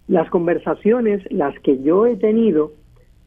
[0.09, 2.73] Las conversaciones, las que yo he tenido,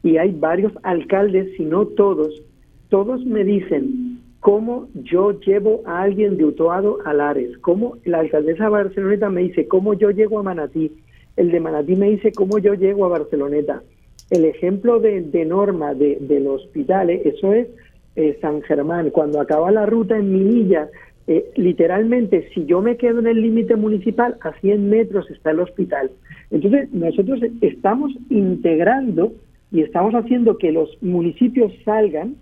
[0.02, 2.42] y hay varios alcaldes, si no todos,
[2.90, 4.13] todos me dicen,
[4.44, 9.40] cómo yo llevo a alguien de Utoado a Lares, cómo la alcaldesa de Barceloneta me
[9.40, 10.92] dice cómo yo llego a Manatí,
[11.38, 13.82] el de Manatí me dice cómo yo llego a Barceloneta.
[14.28, 17.68] El ejemplo de, Norma de, del hospital, eh, eso es
[18.16, 20.90] eh, San Germán, cuando acaba la ruta en Minilla,
[21.26, 25.60] eh, literalmente si yo me quedo en el límite municipal, a 100 metros está el
[25.60, 26.10] hospital.
[26.50, 29.32] Entonces nosotros estamos integrando
[29.72, 32.36] y estamos haciendo que los municipios salgan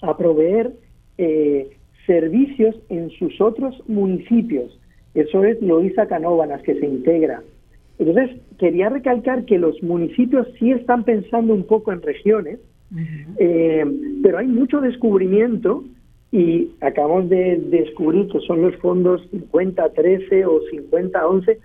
[0.00, 0.72] a proveer
[1.18, 1.70] eh,
[2.06, 4.78] servicios en sus otros municipios.
[5.14, 7.42] Eso es Loisa Canóvanas, que se integra.
[7.98, 12.58] Entonces, quería recalcar que los municipios sí están pensando un poco en regiones,
[13.38, 13.84] eh,
[14.22, 15.84] pero hay mucho descubrimiento
[16.32, 21.58] y acabamos de descubrir que son los fondos 50-13 o 50-11,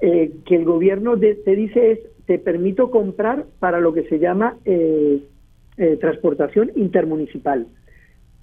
[0.00, 4.56] eh, que el gobierno te dice es, te permito comprar para lo que se llama
[5.98, 7.66] transportación intermunicipal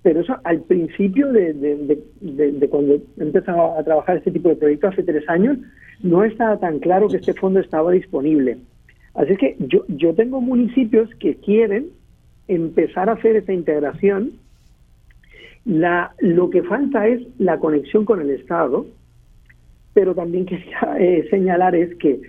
[0.04, 5.04] pero eso al principio de, de, cuando empezaba a trabajar este tipo de proyectos hace
[5.04, 5.58] tres años,
[6.02, 8.58] no estaba tan claro que este fondo estaba disponible.
[9.14, 11.90] Así que yo, yo tengo municipios que quieren
[12.48, 14.32] empezar a hacer esta integración.
[15.66, 18.88] La, lo que falta es la conexión con el Estado,
[19.94, 22.20] pero también quería eh, señalar es que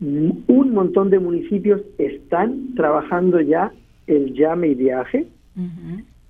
[0.00, 3.72] un montón de municipios están trabajando ya
[4.06, 5.26] el llame y viaje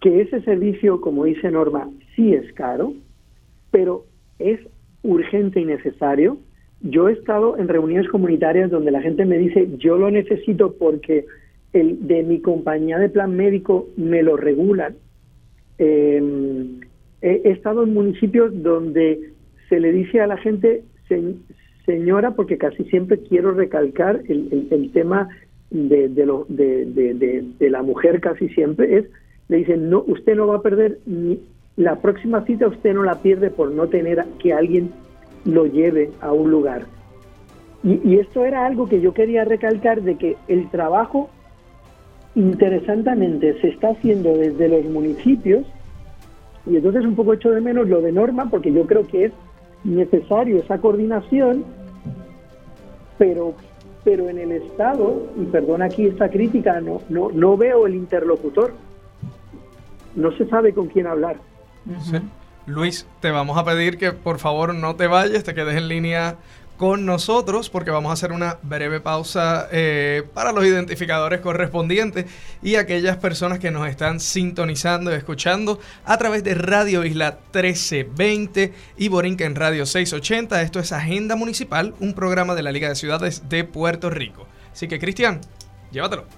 [0.00, 2.94] que ese servicio, como dice Norma, sí es caro,
[3.70, 4.04] pero
[4.38, 4.60] es
[5.02, 6.38] urgente y necesario.
[6.80, 11.26] Yo he estado en reuniones comunitarias donde la gente me dice, yo lo necesito porque
[11.72, 14.94] el de mi compañía de plan médico me lo regulan.
[15.78, 16.80] Em,
[17.20, 19.32] he, estado en municipios donde
[19.68, 20.84] se le dice a la gente,
[21.84, 25.28] señora, porque casi siempre quiero recalcar el, tema
[25.70, 29.04] de, lo, de la mujer casi siempre, es
[29.48, 31.40] le dicen, no, usted no va a perder ni
[31.76, 34.90] la próxima cita, usted no la pierde por no tener que alguien
[35.44, 36.82] lo lleve a un lugar.
[37.84, 41.30] Y, esto era algo que yo quería recalcar de que el trabajo
[42.34, 45.64] interesantemente se está haciendo desde los municipios
[46.66, 49.32] y entonces un poco echo de menos lo de norma porque yo creo que es
[49.84, 51.64] necesario esa coordinación,
[53.16, 53.54] pero
[54.04, 58.72] pero en el Estado, y perdona aquí esta crítica, no, no, no veo el interlocutor
[60.14, 61.36] no se sabe con quién hablar.
[62.66, 66.36] Luis, te vamos a pedir que por favor no te vayas, te quedes en línea
[66.78, 72.26] con nosotros porque vamos a hacer una breve pausa eh, para los identificadores correspondientes
[72.62, 78.72] y aquellas personas que nos están sintonizando y escuchando a través de Radio Isla 1320
[78.96, 80.62] y Borinquen Radio 680.
[80.62, 84.46] Esto es Agenda Municipal, un programa de la Liga de Ciudades de Puerto Rico.
[84.72, 85.40] Así que Cristian,
[85.90, 86.37] llévatelo.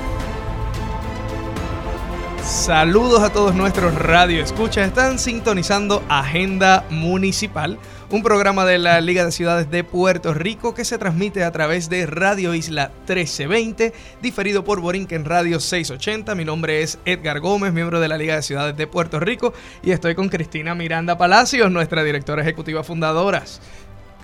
[2.43, 4.87] Saludos a todos nuestros radioescuchas.
[4.87, 7.77] Están sintonizando Agenda Municipal,
[8.09, 11.87] un programa de la Liga de Ciudades de Puerto Rico que se transmite a través
[11.87, 16.33] de Radio Isla 1320, diferido por Borinquen Radio 680.
[16.33, 19.91] Mi nombre es Edgar Gómez, miembro de la Liga de Ciudades de Puerto Rico, y
[19.91, 23.61] estoy con Cristina Miranda Palacios, nuestra directora ejecutiva fundadoras.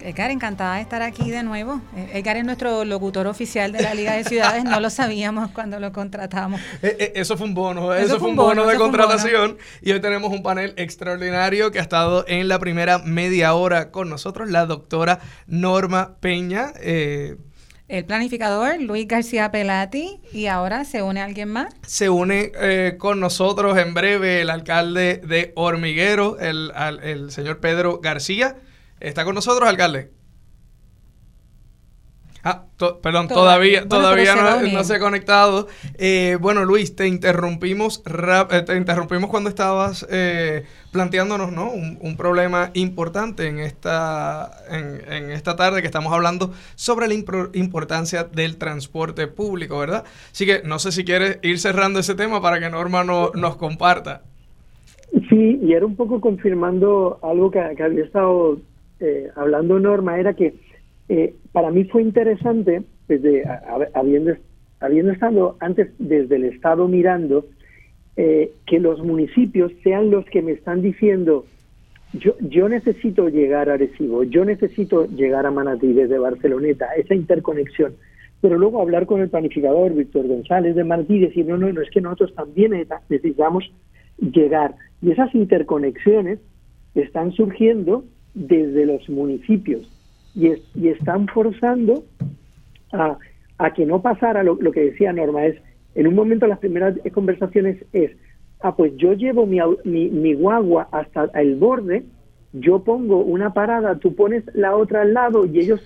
[0.02, 1.82] Edgar, encantada de estar aquí de nuevo.
[1.96, 5.80] Eh, Edgar es nuestro locutor oficial de la Liga de Ciudades, no lo sabíamos cuando
[5.80, 6.62] lo contratamos.
[6.82, 9.58] Eh, eh, eso fue un bono, eso, fue un bono, de contratación.
[9.82, 14.10] Y hoy tenemos un panel extraordinario que ha estado en la primera media hora con
[14.10, 16.74] nosotros, la doctora Norma Peña.
[16.82, 21.74] el planificador Luis García Pelati y ahora se une alguien más.
[21.86, 22.52] Se une
[22.98, 28.56] con nosotros en breve el alcalde de Hormiguero, el, el señor Pedro García.
[29.00, 30.12] ¿Está con nosotros, alcalde?
[32.50, 32.64] Ah,
[33.02, 34.34] perdón, todavía, todavía
[34.72, 35.68] no, se ha conectado.
[35.98, 41.70] Eh, bueno, Luis, te interrumpimos, eh, te interrumpimos cuando estabas eh, planteándonos ¿no?
[41.70, 48.56] Un, problema importante en esta, en, esta tarde que estamos hablando sobre la importancia del
[48.58, 50.06] transporte público, ¿verdad?
[50.32, 54.22] Así que no sé si quieres ir cerrando ese tema para que Norma nos comparta.
[55.30, 58.58] Sí, y era un poco confirmando algo que había estado
[59.00, 60.56] eh, hablando Norma, era que
[61.10, 63.44] eh, para mí fue interesante, desde
[63.94, 64.34] habiendo,
[64.80, 67.46] habiendo estado antes desde el Estado mirando,
[68.16, 71.46] eh, que los municipios sean los que me están diciendo,
[72.14, 77.94] yo, yo necesito llegar a Arecibo, yo necesito llegar a Manatí desde Barceloneta, esa interconexión.
[78.42, 81.82] Pero luego hablar con el planificador Víctor González de Manatí y decir, no, no, no,
[81.82, 82.72] es que nosotros también
[83.10, 83.72] necesitamos
[84.20, 84.76] llegar.
[85.02, 86.40] Y esas interconexiones
[86.96, 88.04] están surgiendo
[88.38, 89.90] desde los municipios
[90.36, 92.04] y, y están forzando
[92.92, 93.18] a,
[93.74, 95.58] que no pasara lo, que decía Norma, es
[95.96, 98.12] en un momento las primeras conversaciones es,
[98.62, 102.06] ah, pues yo llevo mi, mi, mi guagua hasta el borde,
[102.54, 105.82] yo pongo una parada, tú pones la otra al lado y ellos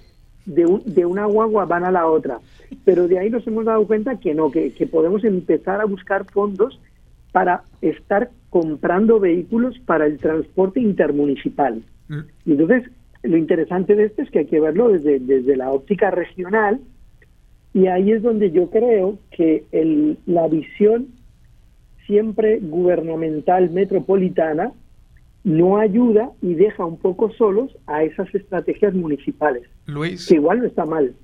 [0.45, 2.39] de, un, de una guagua van a la otra.
[2.83, 6.79] Pero de ahí nos hemos dado cuenta que no, que podemos empezar a buscar fondos
[7.31, 11.81] para estar comprando vehículos para el transporte intermunicipal.
[12.45, 12.89] Y entonces,
[13.23, 16.79] lo interesante de esto es que hay que verlo desde, desde la óptica regional
[17.73, 21.07] y ahí es donde yo creo que el, la visión
[22.05, 24.73] siempre gubernamental metropolitana
[25.43, 29.63] no ayuda y deja un poco solos a esas estrategias municipales.
[29.85, 30.27] Luis.
[30.27, 31.15] Que igual no está mal.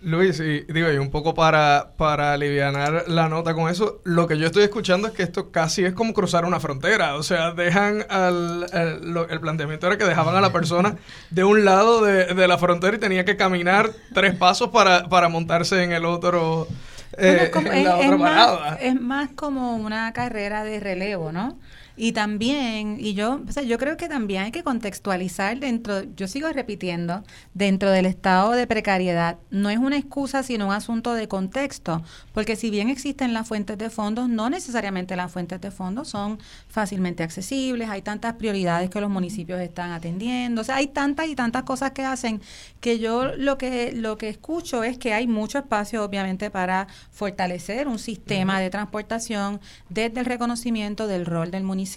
[0.00, 4.38] Luis, y digo, y un poco para, para aliviar la nota con eso, lo que
[4.38, 7.16] yo estoy escuchando es que esto casi es como cruzar una frontera.
[7.16, 8.66] O sea, dejan al.
[8.72, 10.96] El, planteamiento era que dejaban a la persona
[11.30, 15.28] de un lado de, de, la frontera y tenía que caminar tres pasos para, para
[15.28, 16.68] montarse en el otro.
[17.16, 18.74] Eh, en la otra parada.
[18.80, 21.58] es más como una carrera de relevo, ¿no?
[22.00, 26.28] Y también, y yo, o sea, yo creo que también hay que contextualizar dentro, yo
[26.28, 31.26] sigo repitiendo, dentro del estado de precariedad, no es una excusa, sino un asunto de
[31.26, 36.06] contexto, porque si bien existen las fuentes de fondos, no necesariamente las fuentes de fondos
[36.06, 41.26] son fácilmente accesibles, hay tantas prioridades que los municipios están atendiendo, o sea, hay tantas
[41.26, 42.40] y tantas cosas que hacen
[42.78, 47.88] que yo lo que, lo que escucho es que hay mucho espacio, obviamente, para fortalecer
[47.88, 51.87] un sistema de transportación desde el reconocimiento del rol del municipio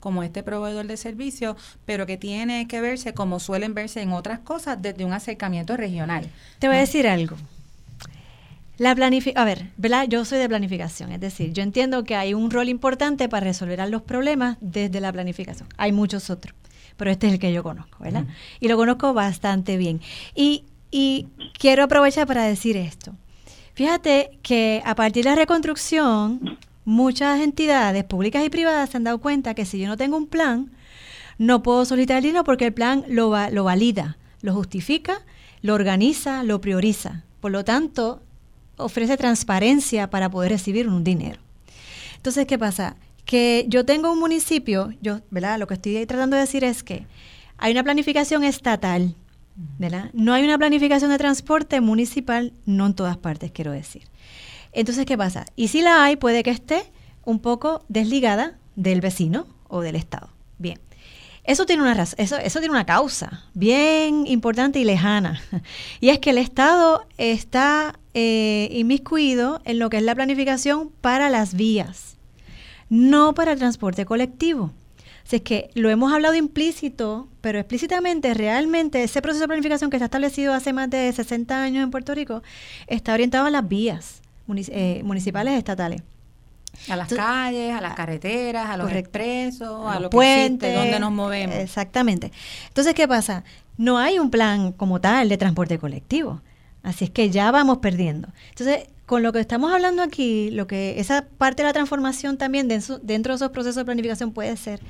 [0.00, 4.40] como este proveedor de servicio, pero que tiene que verse como suelen verse en otras
[4.40, 6.30] cosas desde un acercamiento regional.
[6.58, 7.36] Te voy a decir algo.
[8.78, 10.06] La a ver, ¿verdad?
[10.08, 13.86] Yo soy de planificación, es decir, yo entiendo que hay un rol importante para resolver
[13.88, 15.68] los problemas desde la planificación.
[15.76, 16.54] Hay muchos otros,
[16.96, 18.24] pero este es el que yo conozco, ¿verdad?
[18.60, 20.00] Y lo conozco bastante bien.
[20.34, 21.28] Y, y
[21.58, 23.14] quiero aprovechar para decir esto.
[23.74, 29.18] Fíjate que a partir de la reconstrucción, muchas entidades públicas y privadas se han dado
[29.18, 30.70] cuenta que si yo no tengo un plan,
[31.38, 35.22] no puedo solicitar el dinero porque el plan lo, lo valida, lo justifica,
[35.62, 37.24] lo organiza, lo prioriza.
[37.40, 38.22] Por lo tanto,
[38.76, 41.40] ofrece transparencia para poder recibir un dinero.
[42.16, 42.96] Entonces, ¿qué pasa?
[43.24, 45.58] Que yo tengo un municipio, yo, ¿verdad?
[45.58, 47.06] Lo que estoy tratando de decir es que
[47.58, 49.14] hay una planificación estatal,
[49.78, 50.10] ¿verdad?
[50.12, 54.02] No hay una planificación de transporte municipal, no en todas partes, quiero decir.
[54.72, 55.46] Entonces, ¿qué pasa?
[55.56, 56.84] Y si la hay, puede que esté
[57.24, 60.30] un poco desligada del vecino o del Estado.
[60.58, 60.78] Bien.
[61.44, 65.42] Eso tiene una eso, eso tiene una causa bien importante y lejana.
[66.00, 71.30] Y es que el Estado está eh, inmiscuido en lo que es la planificación para
[71.30, 72.16] las vías,
[72.88, 74.70] no para el transporte colectivo.
[75.26, 79.96] Así es que lo hemos hablado implícito, pero explícitamente, realmente, ese proceso de planificación que
[79.96, 82.42] está establecido hace más de 60 años en Puerto Rico
[82.86, 86.02] está orientado a las vías eh, municipales estatales.
[86.88, 91.56] A las calles, a las carreteras, a los expresos, a, los puentes, donde nos movemos.
[91.56, 92.32] Exactamente.
[92.68, 93.44] Entonces, ¿qué pasa?
[93.76, 96.40] No hay un plan como tal de transporte colectivo.
[96.82, 98.28] Así es que ya vamos perdiendo.
[98.50, 102.68] Entonces, con lo que estamos hablando aquí, lo que esa parte de la transformación también
[102.68, 104.80] dentro, dentro de esos procesos de planificación puede ser,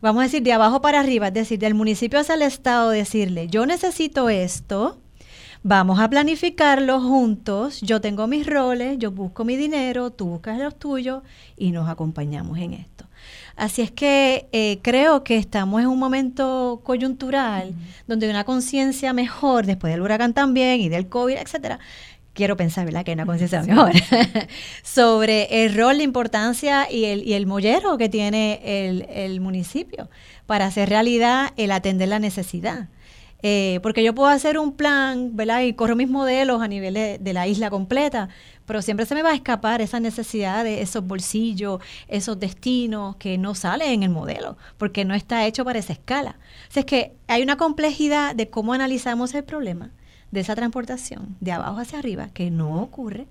[0.00, 3.48] vamos a decir, de abajo para arriba, es decir, del municipio hacia el Estado, decirle,
[3.48, 4.98] yo necesito esto,
[5.62, 7.82] Vamos a planificarlo juntos.
[7.82, 11.22] Yo tengo mis roles, yo busco mi dinero, tú buscas los tuyos
[11.56, 13.04] y nos acompañamos en esto.
[13.56, 17.74] Así es que eh, creo que estamos en un momento coyuntural
[18.06, 21.78] donde hay una conciencia mejor después del huracán también y del COVID, etcétera.
[22.32, 23.92] Quiero pensar, ¿verdad?, que hay una conciencia mejor
[24.82, 30.08] sobre el rol, la importancia y el, y el mollero que tiene el, el municipio
[30.46, 32.88] para hacer realidad el atender la necesidad.
[33.42, 35.62] Eh, porque yo puedo hacer un plan, ¿verdad?
[35.62, 38.28] Y corro mis modelos a nivel de, la isla completa,
[38.66, 43.38] pero siempre se me va a escapar esa necesidad de esos bolsillos, esos destinos que
[43.38, 46.36] no salen en el modelo, porque no está hecho para esa escala.
[46.68, 49.90] O sea, es que hay una complejidad de cómo analizamos el problema
[50.30, 53.26] de esa transportación de abajo hacia arriba que no ocurre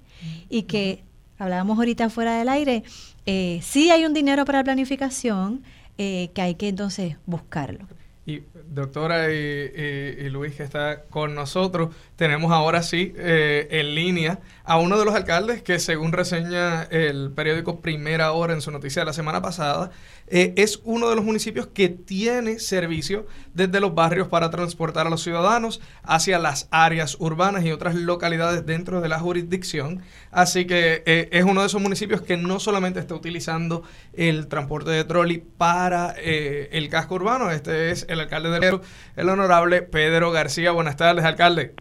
[0.49, 1.03] y que
[1.38, 2.84] hablábamos ahorita fuera del aire,
[3.26, 5.64] eh, sí hay un dinero para planificación
[5.97, 7.86] eh, que hay que entonces buscarlo.
[8.30, 14.77] Y doctora y, Luis que está con nosotros, tenemos ahora sí eh, en línea a
[14.77, 19.07] uno de los alcaldes que según reseña el periódico Primera Hora en su noticia de
[19.07, 19.89] la semana pasada,
[20.32, 25.09] eh, es uno de los municipios que tiene servicio desde los barrios para transportar a
[25.09, 30.01] los ciudadanos hacia las áreas urbanas y otras localidades dentro de la jurisdicción.
[30.32, 34.91] Así que eh, es uno de esos municipios que no solamente está utilizando el transporte
[34.91, 38.82] de trolley para eh, el casco urbano, este es el alcalde de Lero,
[39.15, 40.71] el honorable Pedro García.
[40.71, 41.73] Buenas tardes, alcalde.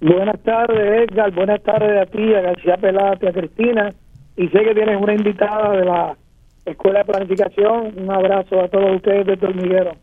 [0.00, 1.30] Buenas tardes, Edgar.
[1.32, 3.94] Buenas tardes a ti, a García Pelate, a Cristina.
[4.36, 6.16] Y sé que tienes una invitada de la
[6.64, 7.98] Escuela de Planificación.
[7.98, 9.96] Un abrazo a todos ustedes de Hormiguero.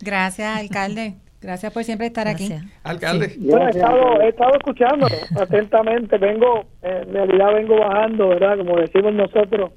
[0.00, 1.14] Gracias, alcalde.
[1.40, 2.50] Gracias por siempre estar aquí.
[2.84, 3.36] Alcalde.
[3.38, 6.16] he estado, he estado escuchándolo atentamente.
[6.16, 8.56] Vengo, en realidad vengo bajando, ¿verdad?
[8.58, 9.72] Como decimos nosotros,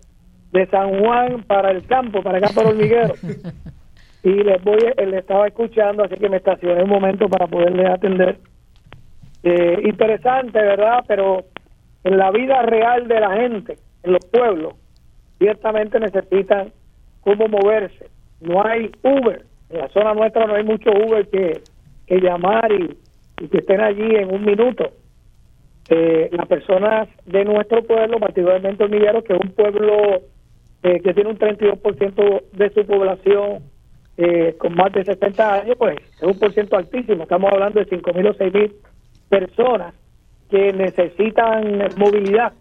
[0.53, 3.15] de San Juan para el campo, para acá para Hormiguero.
[4.23, 8.39] y les voy, les estaba escuchando, así que me estacioné un momento para poderles atender.
[9.43, 11.03] Eh, interesante, ¿verdad?
[11.05, 11.45] Pero
[12.05, 14.75] en la vida real de la gente, en los pueblos,
[15.37, 16.71] ciertamente necesitan
[17.21, 18.09] cómo moverse.
[18.41, 19.43] No hay Uber.
[19.69, 21.61] En la zona nuestra no hay mucho Uber que,
[22.05, 22.97] que llamar y,
[23.47, 24.91] que estén allí en un minuto.
[25.89, 30.21] Eh, las personas de nuestro pueblo, particularmente Hormiguero, que es un pueblo
[30.83, 33.59] eh, que tiene un 32% de su población
[34.17, 37.23] eh, con más de 70 años, pues es un por ciento altísimo.
[37.23, 38.73] Estamos hablando de 5.000 o 6.000
[39.29, 39.93] personas
[40.49, 42.53] que necesitan movilidad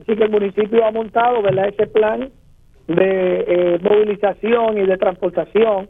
[0.00, 1.68] Así que el municipio ha montado ¿verdad?
[1.68, 2.30] ese plan
[2.86, 5.88] de eh, movilización y de transportación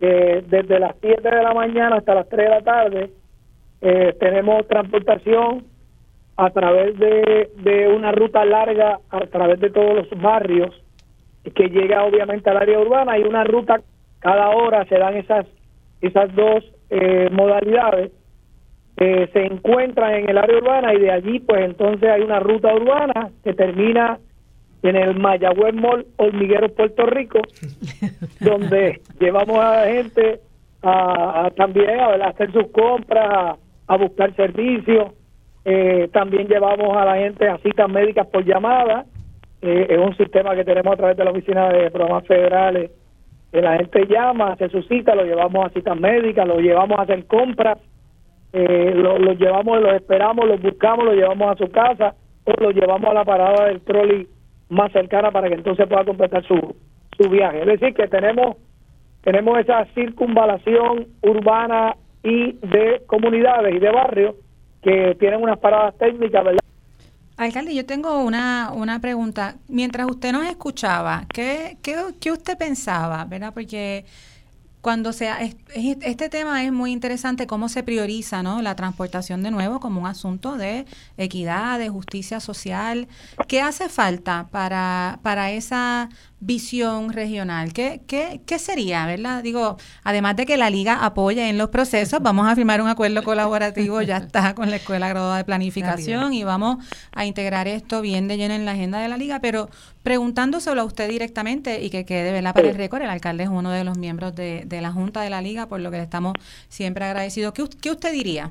[0.00, 3.10] desde las 7 de la mañana hasta las 3 de la tarde.
[3.80, 5.64] Eh, tenemos transportación
[6.36, 10.74] a través de, de una ruta larga, a través de todos los barrios,
[11.54, 13.80] que llega obviamente al área urbana y una ruta
[14.20, 15.46] cada hora se dan esas
[16.00, 18.10] esas dos eh, modalidades
[18.96, 22.72] eh, se encuentran en el área urbana y de allí pues entonces hay una ruta
[22.74, 24.18] urbana que termina
[24.82, 27.40] en el Mayagüez Mall Hormiguero Puerto Rico
[28.40, 30.40] donde llevamos a la gente
[30.82, 35.12] a, también a, hacer sus compras a, buscar servicios
[35.64, 39.06] eh, también llevamos a la gente a citas médicas por llamada.
[39.62, 42.90] Eh, es un sistema que tenemos a través de la oficina de programas federales.
[43.50, 47.02] Que la gente llama hace su cita lo llevamos a citas médicas lo llevamos a
[47.02, 47.78] hacer compras
[48.56, 52.72] eh, los lo llevamos, los esperamos, los buscamos, los llevamos a su casa o los
[52.72, 54.28] llevamos a la parada del trolley
[54.68, 56.76] más cercana para que entonces pueda completar su,
[57.18, 57.62] su viaje.
[57.62, 58.56] Es decir, que tenemos,
[59.22, 64.36] tenemos esa circunvalación urbana y de comunidades y de barrios
[64.82, 66.60] que tienen unas paradas técnicas, ¿verdad?
[67.36, 69.56] Alcalde, yo tengo una, una pregunta.
[69.68, 73.24] Mientras usted nos escuchaba, ¿qué, qué, qué usted pensaba?
[73.24, 73.50] ¿Verdad?
[73.52, 74.04] Porque
[74.84, 78.60] cuando sea este tema es muy interesante cómo se prioriza ¿no?
[78.60, 80.84] la transportación de nuevo como un asunto de
[81.16, 83.08] equidad, de justicia social.
[83.48, 87.72] ¿Qué hace falta para, para esa visión regional?
[87.72, 89.42] ¿Qué, qué, qué sería, verdad?
[89.42, 93.22] Digo, además de que la liga apoye en los procesos, vamos a firmar un acuerdo
[93.22, 98.28] colaborativo, ya está con la Escuela Graduada de Planificación y vamos a integrar esto bien
[98.28, 99.70] de lleno en la agenda de la liga, pero
[100.02, 102.52] preguntándoselo a usted directamente y que quede ¿verdad?
[102.52, 105.30] para el récord, el alcalde es uno de los miembros de, de la Junta de
[105.30, 106.34] la Liga, por lo que le estamos
[106.68, 107.52] siempre agradecidos.
[107.52, 108.50] ¿Qué, ¿Qué usted diría?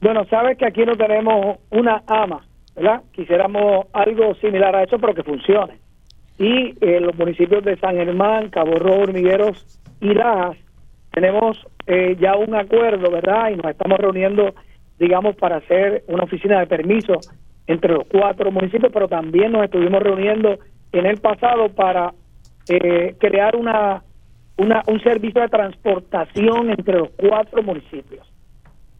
[0.00, 3.02] Bueno, sabes que aquí no tenemos una ama, ¿verdad?
[3.12, 5.84] Quisiéramos algo similar a eso, pero que funcione
[6.38, 10.56] y en los municipios de San Germán, Cabo Rojo, Hormigueros y Lajas
[11.12, 13.50] tenemos eh, ya un acuerdo, ¿verdad?
[13.50, 14.52] Y nos estamos reuniendo,
[14.98, 17.20] digamos, para hacer una oficina de permiso
[17.68, 20.58] entre los cuatro municipios, pero también nos estuvimos reuniendo
[20.90, 22.12] en el pasado para
[22.68, 24.02] eh, crear una,
[24.56, 28.26] una, un servicio de transportación entre los cuatro municipios.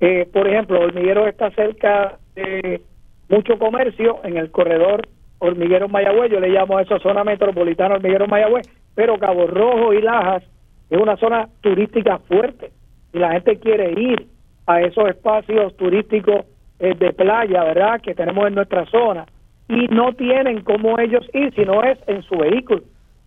[0.01, 2.83] Eh, por ejemplo, Hormigueros está cerca de
[3.29, 8.27] mucho comercio en el corredor Hormiguero Mayagüez, yo le llamo a esa zona metropolitana Hormiguero
[8.27, 10.43] Mayagüez, pero Cabo Rojo y Lajas
[10.91, 12.71] es una zona turística fuerte
[13.13, 14.27] y la gente quiere ir
[14.67, 16.47] a esos espacios turísticos
[16.79, 19.27] eh, de playa, ¿verdad?, que tenemos en nuestra zona
[19.69, 22.83] y no tienen cómo ellos ir si no es en su vehículo.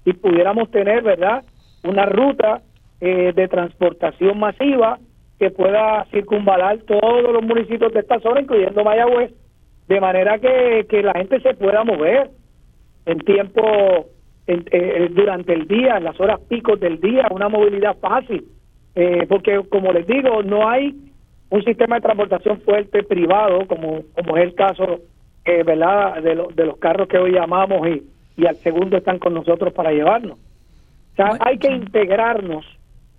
[0.05, 1.43] Y pudiéramos tener, ¿verdad?,
[1.83, 2.61] una ruta
[2.99, 4.99] eh, de transportación masiva
[5.39, 9.31] que pueda circunvalar todos los municipios de esta zona, incluyendo Mayagüez,
[9.87, 12.29] de manera que, que la gente se pueda mover
[13.05, 13.61] en tiempo,
[14.47, 18.45] eh, durante el día, en las horas picos del día, una movilidad fácil,
[18.95, 20.95] eh, porque como les digo, no hay
[21.49, 25.01] un sistema de transportación fuerte privado, como, como es el caso
[25.47, 26.21] eh, ¿verdad?
[26.21, 28.03] De, de los carros que hoy llamamos y,
[28.35, 30.37] y al segundo están con nosotros para llevarnos.
[31.17, 32.65] Hay que integrarnos,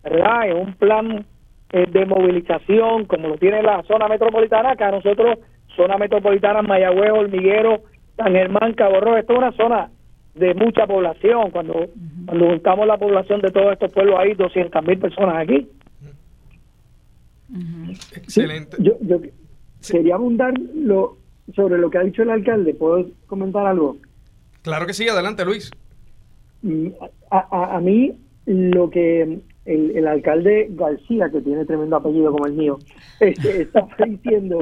[0.02, 0.48] ¿verdad?
[0.48, 1.26] En un plan
[1.70, 5.38] de movilización, como lo tiene la zona metropolitana, que a nosotros
[5.76, 7.82] zona metropolitana, Mayagüez, Hormiguero,
[8.16, 9.90] San Germán, Cabo Rojo, esto es una zona
[10.34, 11.50] de mucha población.
[11.50, 11.88] Cuando,
[12.26, 15.68] cuando juntamos la población de todos estos pueblos, hay 200 mil personas aquí.
[18.14, 18.76] Excelente.
[18.80, 19.20] yo, yo
[19.88, 21.16] quería abundar lo,
[21.54, 22.74] sobre lo que ha dicho el alcalde.
[22.74, 23.96] ¿Puedo comentar algo?
[24.62, 25.70] Claro que sí, adelante Luis.
[27.30, 28.12] Mm, a, a, mí
[28.46, 32.78] lo que el, el, alcalde García, que tiene tremendo apellido como el mío,
[33.20, 34.60] este, estaba diciendo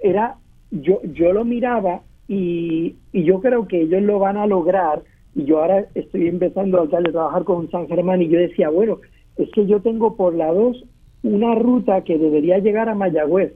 [0.00, 0.36] era
[0.70, 5.02] yo, yo lo miraba y, y yo creo que ellos lo van a lograr.
[5.34, 9.00] Y yo ahora estoy empezando a trabajar con San Germán y yo decía, bueno,
[9.36, 10.84] es que yo tengo por la dos
[11.22, 13.52] una ruta que debería llegar a Mayagüez,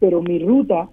[0.00, 0.88] pero mi ruta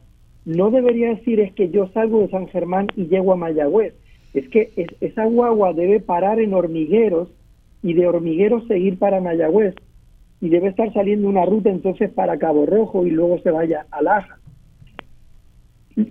[0.46, 3.96] no debería decir es que yo salgo de San Germán y llego a Mayagüez.
[4.34, 4.72] Es que
[5.02, 7.30] esa guagua debe parar en hormigueros
[7.82, 9.76] y de hormigueros seguir para Mayagüez
[10.42, 14.02] y debe estar saliendo una ruta entonces para Cabo Rojo y luego se vaya a
[14.02, 14.40] Laja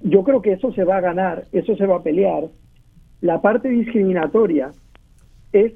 [0.03, 2.49] yo creo que eso se va a ganar, eso se va a pelear.
[3.21, 4.73] La parte discriminatoria
[5.53, 5.73] es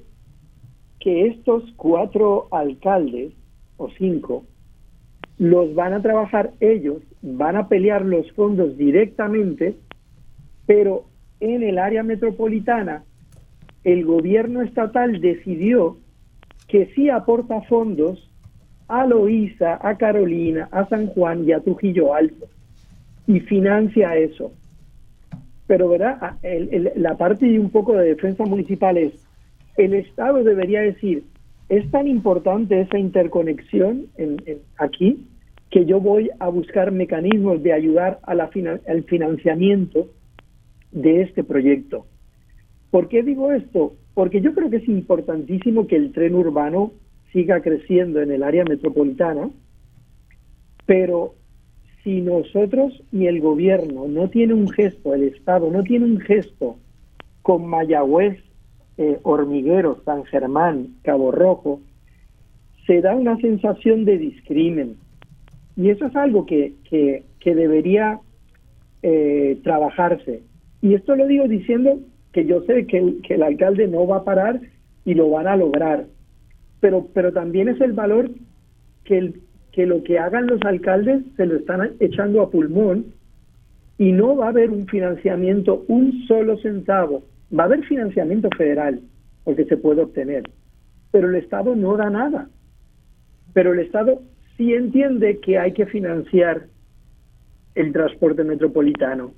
[1.00, 3.32] que estos cuatro alcaldes
[3.76, 4.44] o cinco
[5.38, 9.76] los van a trabajar ellos, van a pelear los fondos directamente,
[10.66, 11.04] pero
[11.42, 13.02] en el área metropolitana
[13.82, 15.98] el gobierno estatal decidió
[16.68, 18.30] que sí aporta fondos
[18.86, 22.46] a Loíza, a Carolina, a San Juan y a Trujillo Alto
[23.26, 24.52] y financia eso.
[25.66, 26.18] Pero, ¿verdad?
[26.20, 26.36] Ah,
[26.94, 29.12] la parte de un poco de defensa municipal es,
[29.76, 31.24] el Estado debería decir,
[31.68, 34.36] es tan importante esa interconexión en,
[34.76, 35.26] aquí
[35.70, 38.50] que yo voy a buscar mecanismos de ayudar a la,
[38.86, 40.08] al financiamiento
[40.92, 42.06] de este proyecto.
[42.90, 43.94] ¿Por qué digo esto?
[44.14, 46.92] Porque yo creo que es importantísimo que el tren urbano
[47.32, 49.50] siga creciendo en el área metropolitana,
[50.86, 51.34] pero
[52.04, 56.76] si nosotros y el gobierno no tiene un gesto, el Estado no tiene un gesto
[57.42, 58.38] con Mayagüez,
[58.98, 61.80] eh, Hormiguero, San Germán, Cabo Rojo,
[62.86, 64.96] se da una sensación de discrimen.
[65.76, 68.20] Y eso es algo que, que, debería
[69.02, 70.42] eh, trabajarse.
[70.82, 72.00] Y esto lo digo diciendo
[72.32, 74.60] que yo sé que el alcalde no va a parar
[75.04, 76.04] y lo van a lograr.
[76.80, 78.30] Pero, pero también es el valor
[79.04, 79.32] que
[79.72, 83.06] que lo que hagan los alcaldes se lo están echando a pulmón
[83.98, 87.24] y no va a haber un financiamiento, un solo centavo.
[87.56, 89.00] Va a haber financiamiento federal,
[89.44, 90.44] porque se puede obtener,
[91.10, 92.48] pero el Estado no da nada.
[93.54, 94.22] Pero el Estado
[94.56, 96.66] sí entiende que hay que financiar
[97.74, 99.32] el transporte metropolitano.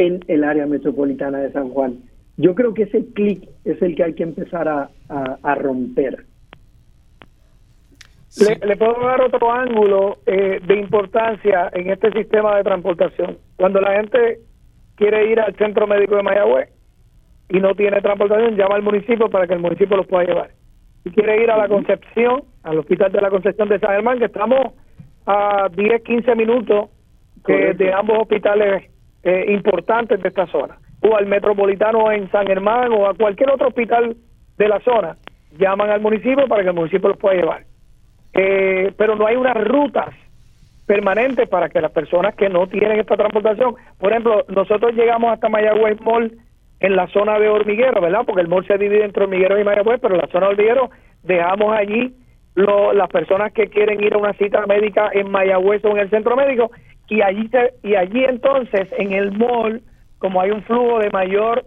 [0.00, 1.98] En el área metropolitana de San Juan.
[2.38, 6.24] Yo creo que ese clic es el que hay que empezar a, romper.
[8.38, 13.36] Le, puedo dar otro ángulo eh, de importancia en este sistema de transportación.
[13.56, 14.38] Cuando la gente
[14.94, 16.70] quiere ir al centro médico de Mayagüez
[17.50, 20.50] y no tiene transportación, llama al municipio para que el municipio los pueda llevar.
[21.04, 24.26] Si quiere ir a la Concepción, al hospital de la Concepción de San Germán, que
[24.26, 24.72] estamos
[25.26, 26.88] a 10, 15 minutos
[27.46, 28.90] de ambos hospitales
[29.22, 33.68] eh, importantes de esta zona, o al metropolitano en San Germán o a cualquier otro
[33.68, 34.16] hospital
[34.56, 35.16] de la zona,
[35.58, 37.64] llaman al municipio para que el municipio los pueda llevar.
[38.32, 40.14] Eh, pero no hay unas rutas
[40.86, 45.48] permanentes para que las personas que no tienen esta transportación, por ejemplo, nosotros llegamos hasta
[45.48, 46.32] Mayagüez Mall
[46.80, 48.22] en la zona de hormiguero, ¿verdad?
[48.26, 50.90] Porque el mall se divide entre hormiguero y Mayagüez, pero en la zona de hormiguero
[51.22, 52.14] dejamos allí
[52.54, 56.36] las personas que quieren ir a una cita médica en Mayagüez o en el centro
[56.36, 56.70] médico
[57.10, 57.50] y allí
[57.82, 59.82] y allí entonces en el mall
[60.18, 61.66] como hay un flujo de mayor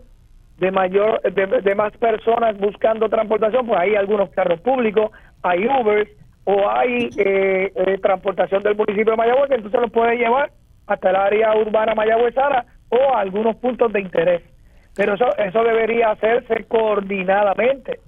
[0.57, 5.11] de mayor de, más personas buscando transportación pues hay algunos carros públicos
[5.43, 6.07] hay Uber
[6.45, 10.51] o hay eh, eh, transportación del municipio de Mayagüez que entonces los puede llevar
[10.87, 14.41] hasta el área urbana mayagüezana o a algunos puntos de interés.
[14.95, 17.99] Pero eso eso debería hacerse coordinadamente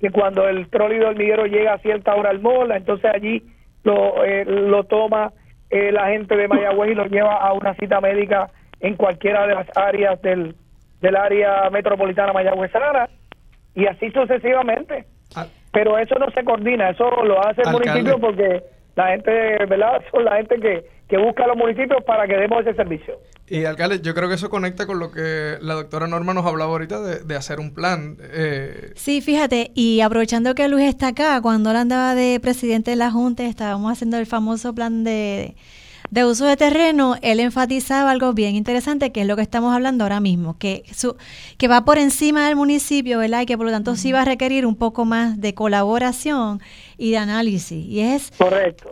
[0.00, 3.42] que cuando el trolley hormiguero llega a cierta hora al mola, entonces allí
[3.84, 5.32] lo, eh, lo toma
[5.70, 8.50] eh, la gente de Mayagüez y lo lleva a una cita médica
[8.80, 10.54] en cualquiera de las áreas del,
[11.00, 13.08] del área metropolitana mayagüezana
[13.74, 15.04] y así sucesivamente.
[15.34, 15.46] Ah.
[15.72, 18.62] Pero eso no se coordina, eso lo hace el municipio porque
[18.96, 19.30] la gente,
[19.66, 20.02] ¿verdad?
[20.10, 23.18] Son la gente que, que busca los municipios para que demos ese servicio.
[23.46, 26.70] Y alcalde, yo creo que eso conecta con lo que la doctora Norma nos hablaba
[26.72, 28.18] ahorita de, hacer un plan.
[28.20, 28.92] Eh.
[28.94, 33.10] Sí, fíjate, y aprovechando que Luis está acá, cuando él andaba de presidente de la
[33.10, 35.54] Junta, estábamos haciendo el famoso plan de,
[36.10, 40.04] de uso de terreno, él enfatizaba algo bien interesante, que es lo que estamos hablando
[40.04, 41.16] ahora mismo, que, su,
[41.56, 43.42] que va por encima del municipio, ¿verdad?
[43.42, 46.60] Y que por lo tanto sí va a requerir un poco más de colaboración
[46.98, 47.86] y de análisis.
[47.86, 48.32] Y es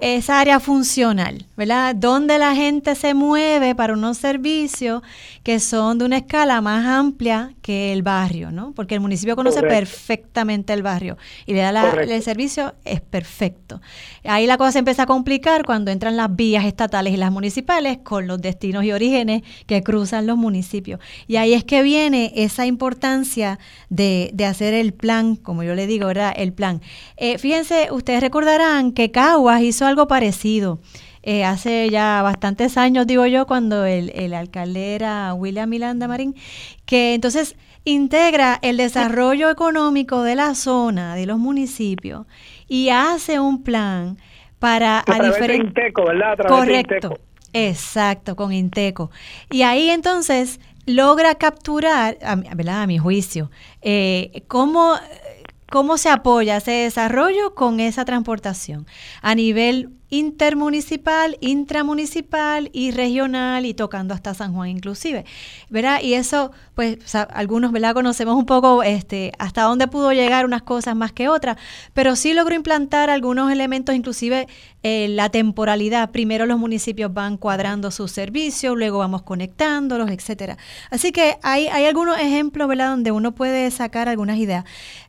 [0.00, 1.94] esa área funcional, ¿verdad?
[1.94, 5.02] Donde la gente se mueve para unos servicios
[5.42, 8.72] que son de una escala más amplia que el barrio, ¿no?
[8.74, 13.80] Porque el municipio conoce perfectamente el barrio y le da el servicio, es perfecto.
[14.24, 17.98] Ahí la cosa se empieza a complicar cuando entran las vías estatales y las municipales
[18.04, 21.00] con los destinos y orígenes que cruzan los municipios.
[21.26, 25.88] Y ahí es que viene esa importancia de, de hacer el plan, como yo le
[25.88, 26.32] digo, ¿verdad?
[26.36, 26.80] El plan.
[27.16, 30.78] Eh, fíjense, ustedes recordarán que Caguas hizo algo parecido.
[31.22, 36.36] Eh, hace ya bastantes años, digo yo, cuando el, el, alcalde era William Milanda Marín,
[36.84, 42.26] que entonces integra el desarrollo económico de la zona, de los municipios,
[42.68, 44.18] y hace un plan
[44.60, 45.02] para...
[45.06, 45.68] A, diferentes...
[45.68, 46.38] Inteco, ¿verdad?
[46.46, 47.18] Correcto.
[47.52, 49.10] Exacto, con Inteco.
[49.50, 52.82] Y ahí entonces logra capturar, a, ¿verdad?
[52.82, 53.50] a mi juicio,
[53.82, 54.94] eh, cómo
[55.70, 58.86] ¿Cómo se apoya ese desarrollo con esa transportación
[59.20, 65.24] a nivel intermunicipal, intramunicipal y regional y tocando hasta San Juan inclusive,
[65.68, 66.00] ¿verdad?
[66.00, 67.94] Y eso, pues algunos, ¿verdad?
[67.94, 71.56] Conocemos un poco este, hasta dónde pudo llegar unas cosas más que otras,
[71.92, 74.46] pero sí logró implantar algunos elementos, inclusive
[74.84, 76.12] eh, la temporalidad.
[76.12, 80.56] Primero los municipios van cuadrando sus servicios, luego vamos conectándolos, etcétera.
[80.90, 82.90] Así que hay, hay algunos ejemplos, ¿verdad?
[82.90, 84.64] Donde uno puede sacar algunas ideas.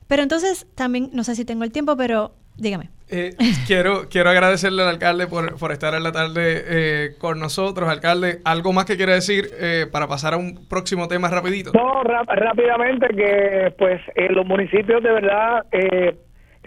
[0.08, 2.90] Pero entonces también, no sé si tengo el tiempo, pero dígame.
[3.10, 3.36] Eh,
[3.68, 7.88] quiero, quiero agradecerle al alcalde por, estar en la tarde eh, con nosotros.
[7.90, 11.72] Alcalde, ¿algo más que quiere decir eh, para pasar a un próximo tema rapidito?
[11.74, 15.66] No, rápidamente que pues los municipios de verdad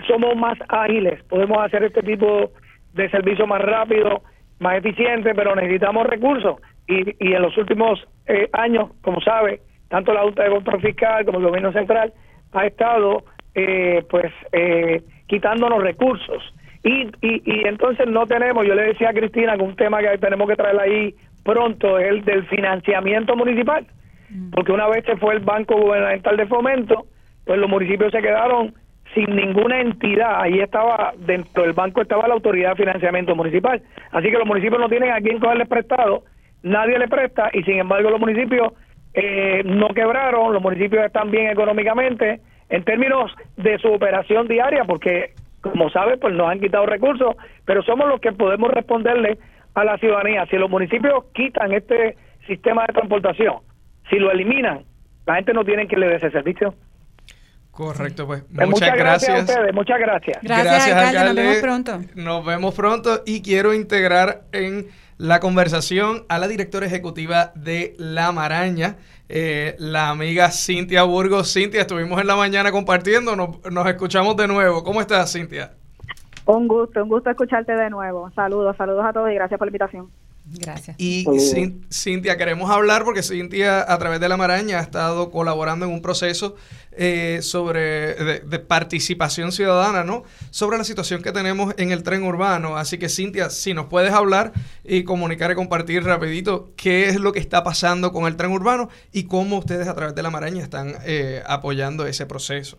[0.08, 2.52] somos más ágiles, podemos hacer este tipo
[2.94, 4.22] de servicio más rápido,
[4.58, 6.56] más eficiente, pero necesitamos recursos.
[6.88, 8.00] Y, y en los últimos
[8.52, 12.12] años, como sabe, tanto la Junta de Control Fiscal como el Gobierno Central
[12.52, 13.24] ha estado
[13.54, 16.42] eh, pues eh, quitándonos recursos.
[16.82, 20.16] Y, y, y entonces no tenemos, yo le decía a Cristina que un tema que
[20.18, 23.86] tenemos que traer ahí pronto es el del financiamiento municipal,
[24.30, 24.50] mm.
[24.50, 27.06] porque una vez se fue el Banco Gubernamental de Fomento,
[27.44, 28.74] pues los municipios se quedaron
[29.14, 33.82] sin ninguna entidad, ahí estaba, dentro del banco estaba la autoridad de financiamiento municipal,
[34.12, 36.22] así que los municipios no tienen a quién cogerles prestado,
[36.62, 38.72] nadie le presta y sin embargo los municipios
[39.14, 45.34] eh, no quebraron, los municipios están bien económicamente en términos de su operación diaria, porque
[45.60, 49.38] como sabe, pues nos han quitado recursos, pero somos los que podemos responderle
[49.74, 50.46] a la ciudadanía.
[50.46, 53.56] Si los municipios quitan este sistema de transportación,
[54.08, 54.84] si lo eliminan,
[55.26, 56.74] la gente no tiene que le dé ese servicio.
[57.70, 58.44] Correcto, pues.
[58.54, 59.36] pues muchas, gracias.
[59.36, 60.38] a ustedes, muchas gracias.
[60.42, 61.24] Gracias, alcalde.
[61.24, 62.00] Nos vemos pronto.
[62.14, 64.88] Nos vemos pronto y quiero integrar en
[65.20, 68.96] la conversación a la directora ejecutiva de La Maraña,
[69.28, 71.52] eh, la amiga Cintia Burgos.
[71.52, 74.82] Cintia, estuvimos en la mañana compartiendo, nos, escuchamos de nuevo.
[74.82, 75.72] ¿Cómo estás, Cintia?
[76.46, 78.30] Un gusto, un gusto escucharte de nuevo.
[78.30, 80.08] Saludos, saludos a todos y gracias por la invitación.
[80.52, 80.96] Gracias.
[80.98, 81.24] Y
[81.92, 86.02] Cintia, queremos hablar porque Cintia a través de la maraña ha estado colaborando en un
[86.02, 86.56] proceso
[86.92, 90.24] eh, sobre de, participación ciudadana, ¿no?
[90.50, 92.76] Sobre la situación que tenemos en el tren urbano.
[92.76, 97.32] Así que Cintia, si nos puedes hablar y comunicar y compartir rapidito qué es lo
[97.32, 100.62] que está pasando con el tren urbano y cómo ustedes a través de la maraña
[100.62, 102.76] están eh, apoyando ese proceso.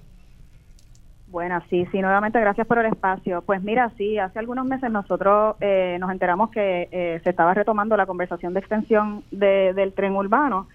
[1.32, 3.41] Bueno, sí, sí, nuevamente gracias por el espacio.
[3.43, 7.95] Pues mira, sí, hace algunos meses nosotros eh, nos enteramos que eh, se estaba retomando
[7.95, 10.67] la conversación de extensión del tren urbano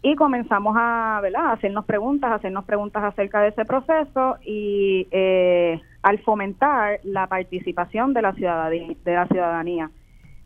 [0.00, 1.20] y comenzamos a,
[1.50, 8.22] hacernos preguntas, hacernos preguntas acerca de ese proceso y eh, al fomentar la participación de
[8.22, 9.90] la ciudadanía, de la ciudadanía.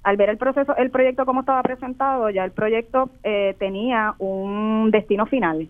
[0.02, 3.10] Al ver el proceso, el proyecto como estaba presentado, ya el proyecto
[3.58, 5.68] tenía un destino final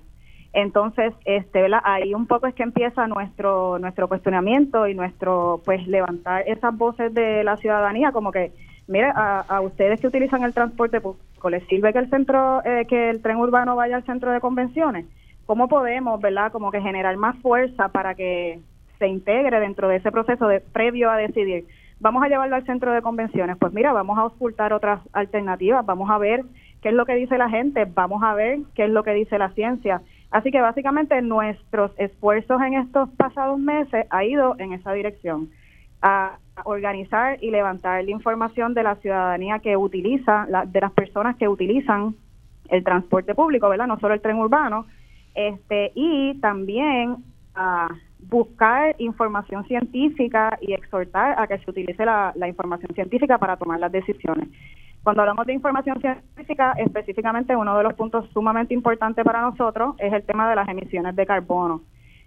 [0.53, 6.44] entonces, este, ahí un poco es que empieza nuestro nuestro cuestionamiento y nuestro pues levantar
[6.46, 8.53] esas voces de la ciudadanía como que
[8.86, 13.09] mire a, ustedes que utilizan el transporte público les sirve que el centro eh, que
[13.09, 15.07] el tren urbano vaya al centro de convenciones
[15.46, 18.61] cómo podemos verdad como que generar más fuerza para que
[18.98, 21.64] se integre dentro de ese proceso de previo a decidir
[21.98, 26.11] vamos a llevarlo al centro de convenciones pues mira vamos a ocultar otras alternativas vamos
[26.11, 26.44] a ver
[26.82, 29.38] qué es lo que dice la gente vamos a ver qué es lo que dice
[29.38, 30.03] la ciencia
[30.33, 35.51] Así que básicamente nuestros esfuerzos en estos pasados meses ha ido en esa dirección,
[36.01, 41.49] a organizar y levantar la información de la ciudadanía que utiliza, de las personas que
[41.49, 42.16] utilizan
[42.70, 43.87] el transporte público, ¿verdad?
[43.87, 44.87] No solo el tren urbano,
[45.35, 47.16] este y también
[47.55, 47.89] a
[48.30, 53.93] buscar información científica y exhortar a que se utilice la información científica para tomar las
[53.93, 54.49] decisiones.
[55.03, 60.12] Cuando hablamos de información científica, específicamente uno de los puntos sumamente importantes para nosotros es
[60.12, 61.82] el tema de las emisiones de carbono.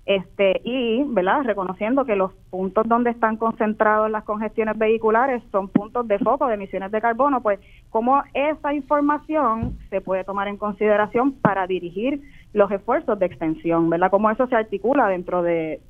[0.05, 1.43] Este, y, ¿verdad?
[1.43, 6.55] Reconociendo que los puntos donde están concentrados las congestiones vehiculares son puntos de foco de
[6.55, 7.59] emisiones de carbono, pues
[7.89, 12.21] cómo esa información se puede tomar en consideración para dirigir
[12.53, 14.11] los esfuerzos de extensión, ¿verdad?
[14.11, 15.81] Cómo eso se articula dentro de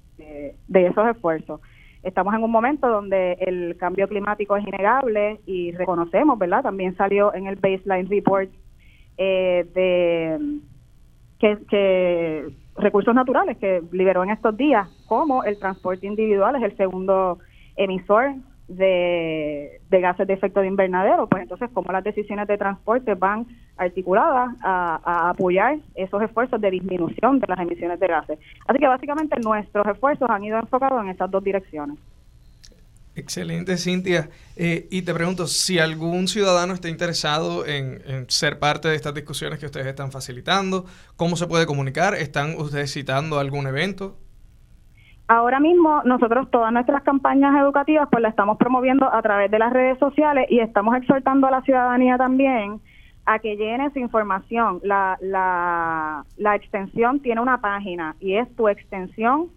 [0.70, 1.60] esos esfuerzos
[2.06, 6.62] estamos en un momento donde el cambio climático es innegable y reconocemos, ¿verdad?
[6.62, 8.50] También salió en el baseline report
[9.18, 10.40] eh, de
[11.40, 12.48] que,
[12.78, 17.40] recursos naturales que liberó en estos días, como el transporte individual es el segundo
[17.76, 18.36] emisor
[18.68, 23.46] de, gases de efecto de invernadero, pues entonces como las decisiones de transporte van
[23.78, 28.40] articuladas a, apoyar esos esfuerzos de disminución de las emisiones de gases.
[28.68, 31.98] Así que básicamente nuestros esfuerzos han ido enfocados en esas dos direcciones.
[33.18, 34.30] Excelente, Cintia.
[34.58, 39.14] Eh, y te pregunto, si algún ciudadano está interesado en, en, ser parte de estas
[39.14, 40.86] discusiones que ustedes están facilitando,
[41.16, 42.14] ¿cómo se puede comunicar?
[42.16, 44.18] ¿Están ustedes citando algún evento?
[45.28, 49.74] Ahora mismo nosotros todas nuestras campañas educativas pues las estamos promoviendo a través de las
[49.74, 52.80] redes sociales y estamos exhortando a la ciudadanía también
[53.26, 54.80] a que llene su información.
[54.84, 59.50] La, la, la extensión tiene una página y es tu extensión.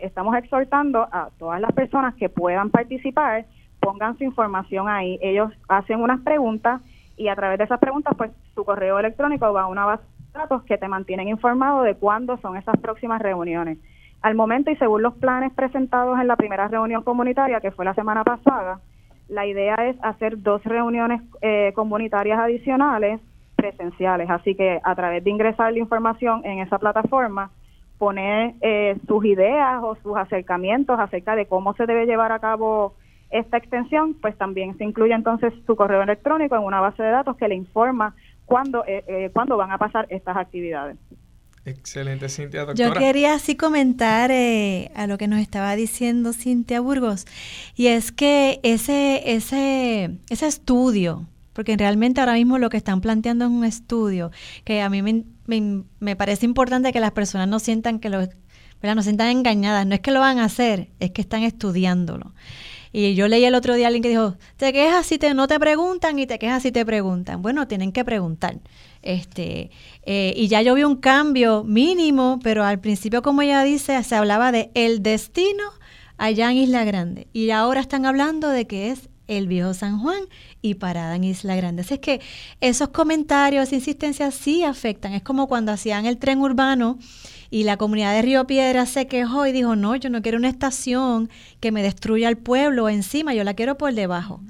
[0.00, 3.46] Estamos exhortando a todas las personas que puedan participar,
[3.80, 5.18] pongan su información ahí.
[5.22, 6.82] Ellos hacen unas preguntas
[7.16, 10.02] y a través de esas preguntas, pues su correo electrónico va a una base
[10.32, 13.78] datos que te mantienen informado de cuándo son esas próximas reuniones.
[14.22, 17.94] Al momento y según los planes presentados en la primera reunión comunitaria, que fue la
[17.94, 18.80] semana pasada,
[19.28, 23.20] la idea es hacer dos reuniones eh, comunitarias adicionales
[23.56, 24.30] presenciales.
[24.30, 27.50] Así que a través de ingresar la información en esa plataforma,
[27.98, 32.94] poner eh, sus ideas o sus acercamientos acerca de cómo se debe llevar a cabo
[33.30, 37.36] esta extensión, pues también se incluye entonces su correo electrónico en una base de datos
[37.36, 38.14] que le informa
[38.46, 40.96] cuándo, eh, eh, cuándo van a pasar estas actividades.
[41.64, 42.88] Excelente, Cintia, doctora.
[42.88, 47.24] Yo quería así comentar eh, a lo que nos estaba diciendo Cintia Burgos,
[47.76, 53.44] y es que ese, ese, ese estudio, porque realmente ahora mismo lo que están planteando
[53.44, 54.32] es un estudio,
[54.64, 58.26] que a mí me, me, me parece importante que las personas no sientan que lo,
[58.82, 62.34] no sientan engañadas, no es que lo van a hacer, es que están estudiándolo.
[62.92, 65.48] Y yo leí el otro día a alguien que dijo, te quejas si te, no
[65.48, 67.40] te preguntan y te quejas si te preguntan.
[67.40, 68.58] Bueno, tienen que preguntar.
[69.00, 69.70] Este,
[70.04, 74.14] eh, y ya yo vi un cambio mínimo, pero al principio, como ella dice, se
[74.14, 75.64] hablaba de el destino
[76.18, 77.28] allá en Isla Grande.
[77.32, 80.22] Y ahora están hablando de que es el viejo San Juan
[80.60, 81.82] y parada en Isla Grande.
[81.82, 82.20] Así es que
[82.60, 85.12] esos comentarios, insistencias sí afectan.
[85.12, 86.98] Es como cuando hacían el tren urbano
[87.50, 90.48] y la comunidad de Río Piedra se quejó y dijo, no, yo no quiero una
[90.48, 91.28] estación
[91.60, 94.40] que me destruya el pueblo encima, yo la quiero por debajo.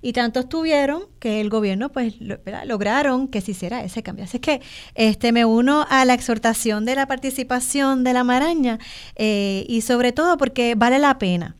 [0.00, 2.14] Y tanto estuvieron que el gobierno pues
[2.64, 4.24] lograron que se hiciera ese cambio.
[4.24, 4.60] Así que
[4.94, 8.78] este me uno a la exhortación de la participación de la maraña
[9.14, 11.56] eh, y sobre todo porque vale la pena.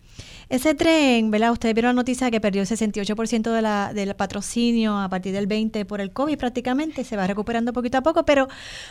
[0.53, 1.51] Ese tren, ¿verdad?
[1.51, 5.47] Ustedes vieron la noticia que perdió el 68% de la, del patrocinio a partir del
[5.47, 8.49] 20 por el COVID prácticamente, se va recuperando poquito a poco, pero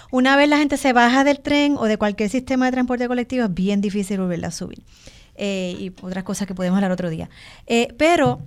[0.10, 3.46] una vez la gente se baja del tren o de cualquier sistema de transporte colectivo,
[3.46, 4.82] es bien difícil volverla a subir.
[5.36, 7.30] Eh, y otras cosas que podemos hablar otro día.
[7.68, 8.42] Eh, pero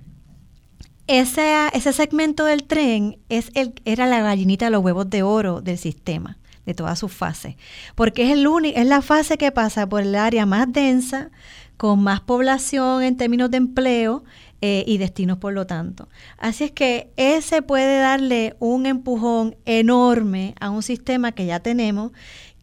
[1.07, 5.61] ese, ese segmento del tren es el, era la gallinita de los huevos de oro
[5.61, 6.37] del sistema
[6.67, 7.55] de todas sus fases,
[7.95, 11.31] porque es, el es la fase que pasa por el área más densa,
[11.77, 14.25] con más población en términos de empleo
[14.61, 16.09] eh, y destinos por lo tanto.
[16.39, 22.13] Así es que ese puede darle un empujón enorme a un sistema que ya tenemos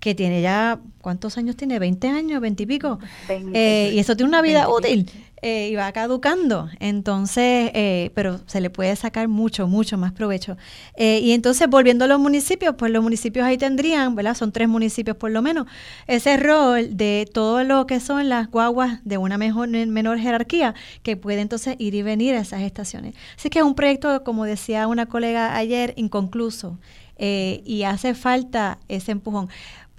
[0.01, 1.79] que tiene ya, ¿cuántos años tiene?
[1.79, 2.41] ¿20 años?
[2.41, 2.99] ¿20 y pico?
[3.29, 5.09] Eh, y eso tiene una vida útil
[5.43, 6.69] eh, y va caducando.
[6.79, 10.57] Entonces, eh, pero se le puede sacar mucho, mucho más provecho.
[10.97, 14.33] y entonces, volviendo a los municipios, pues los municipios ahí tendrían, ¿verdad?
[14.33, 15.67] Son tres municipios por lo menos,
[16.07, 20.73] ese rol de todo lo que son las guaguas de una mejor, menor jerarquía,
[21.03, 23.13] que puede entonces ir y venir a esas estaciones.
[23.37, 26.79] Así que es un proyecto, como decía una colega ayer, inconcluso.
[27.23, 29.47] y hace falta ese empujón.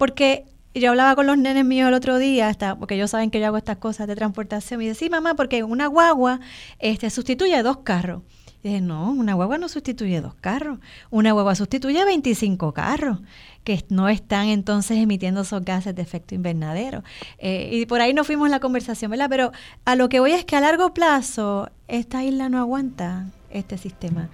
[0.03, 0.43] Porque
[0.75, 3.45] yo hablaba con los nenes míos el otro día, hasta, porque ellos saben que yo
[3.45, 6.41] hago estas cosas de transportación, y decía, mamá, porque una guagua
[6.79, 8.21] este, sustituye dos carros.
[8.61, 10.79] Y dije, no, una guagua no sustituye dos carros,
[11.09, 13.19] una guagua sustituye 25 carros
[13.63, 17.01] que no están entonces emitiendo esos gases de efecto invernadero.
[17.37, 19.27] Eh, y por ahí nos fuimos la conversación, ¿verdad?
[19.29, 19.53] Pero
[19.85, 24.27] a lo que voy es que a largo plazo esta isla no aguanta este sistema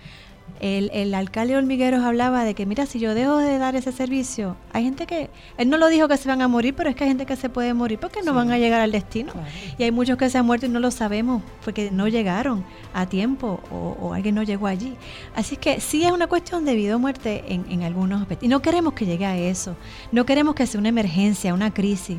[0.59, 4.57] el, el alcalde Hormigueros hablaba de que, mira, si yo dejo de dar ese servicio,
[4.73, 7.03] hay gente que, él no lo dijo que se van a morir, pero es que
[7.03, 9.33] hay gente que se puede morir porque no van a llegar al destino.
[9.77, 13.05] Y hay muchos que se han muerto y no lo sabemos porque no llegaron a
[13.05, 14.95] tiempo o, alguien no llegó allí.
[15.35, 18.45] Así que sí es una cuestión de vida o muerte en, en algunos aspectos.
[18.45, 19.75] Y no queremos que llegue a eso.
[20.11, 22.17] No queremos que sea una emergencia, una crisis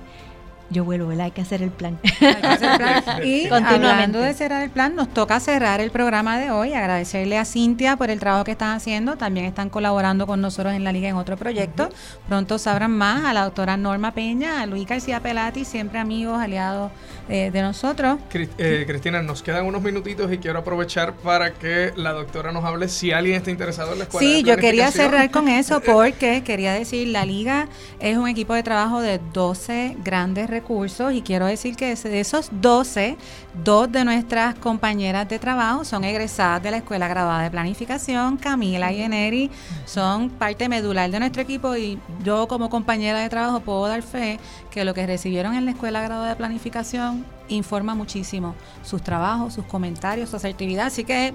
[0.70, 1.98] yo vuelvo, Hay que hacer el plan.
[3.24, 6.72] y hablando de cerrar el plan, nos toca cerrar el programa de hoy.
[6.72, 9.16] Agradecerle a Cintia por el trabajo que están haciendo.
[9.16, 11.88] También están colaborando con nosotros en la liga en otro proyecto.
[12.28, 16.92] Pronto sabrán más a la doctora Norma Peña, a Luis García Pelati, siempre amigos, aliados
[17.28, 18.18] eh, de nosotros.
[18.32, 22.88] Eh, Cristina, nos quedan unos minutitos y quiero aprovechar para que la doctora nos hable
[22.88, 24.26] si alguien está interesado en la escuela.
[24.26, 27.68] Sí, yo quería cerrar con eso porque quería decir, la liga
[28.00, 32.50] es un equipo de trabajo de 12 grandes recursos y quiero decir que de esos
[32.52, 33.16] 12,
[33.64, 38.92] dos de nuestras compañeras de trabajo son egresadas de la Escuela Graduada de Planificación, Camila
[38.92, 39.50] y Eneri,
[39.86, 44.38] son parte medular de nuestro equipo y yo como compañera de trabajo puedo dar fe
[44.70, 49.64] que lo que recibieron en la Escuela Graduada de Planificación informa muchísimo sus trabajos, sus
[49.64, 51.34] comentarios, su asertividad, así que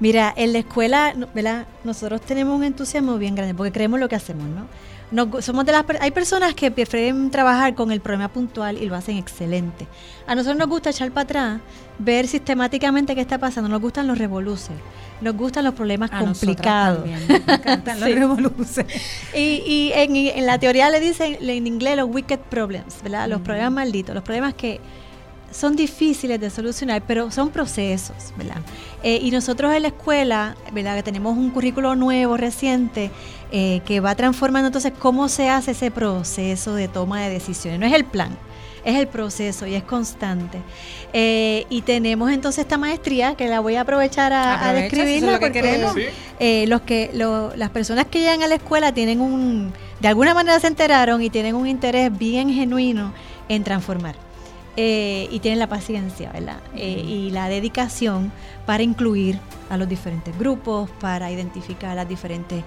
[0.00, 1.66] Mira, en la escuela, ¿verdad?
[1.84, 4.66] Nosotros tenemos un entusiasmo bien grande porque creemos lo que hacemos, ¿no?
[5.40, 9.16] Somos de las hay personas que prefieren trabajar con el problema puntual y lo hacen
[9.16, 9.86] excelente.
[10.26, 11.60] A nosotros nos gusta echar para atrás,
[11.98, 14.76] ver sistemáticamente qué está pasando, nos gustan los revoluces,
[15.20, 17.06] nos gustan los problemas complicados.
[17.06, 18.86] nos encantan los revoluces.
[19.34, 23.28] Y, en, la teoría le dicen en inglés los wicked problems, ¿verdad?
[23.28, 24.80] Los problemas malditos, los problemas que
[25.54, 28.56] son difíciles de solucionar, pero son procesos, ¿verdad?
[29.02, 30.96] Eh, y nosotros en la escuela, ¿verdad?
[30.96, 33.10] Que tenemos un currículo nuevo, reciente,
[33.52, 37.78] eh, que va transformando entonces cómo se hace ese proceso de toma de decisiones.
[37.78, 38.36] No es el plan,
[38.84, 40.58] es el proceso y es constante.
[41.12, 45.94] Eh, y tenemos entonces esta maestría que la voy a aprovechar a, describirla porque queremos.
[46.66, 50.66] los que las personas que llegan a la escuela tienen un de alguna manera se
[50.66, 53.14] enteraron y tienen un interés bien genuino
[53.48, 54.23] en transformar.
[54.76, 56.58] Eh, y tienen la paciencia, ¿verdad?
[56.74, 58.32] Eh, y la dedicación
[58.66, 59.38] para incluir
[59.70, 62.64] a los diferentes grupos, para identificar las diferentes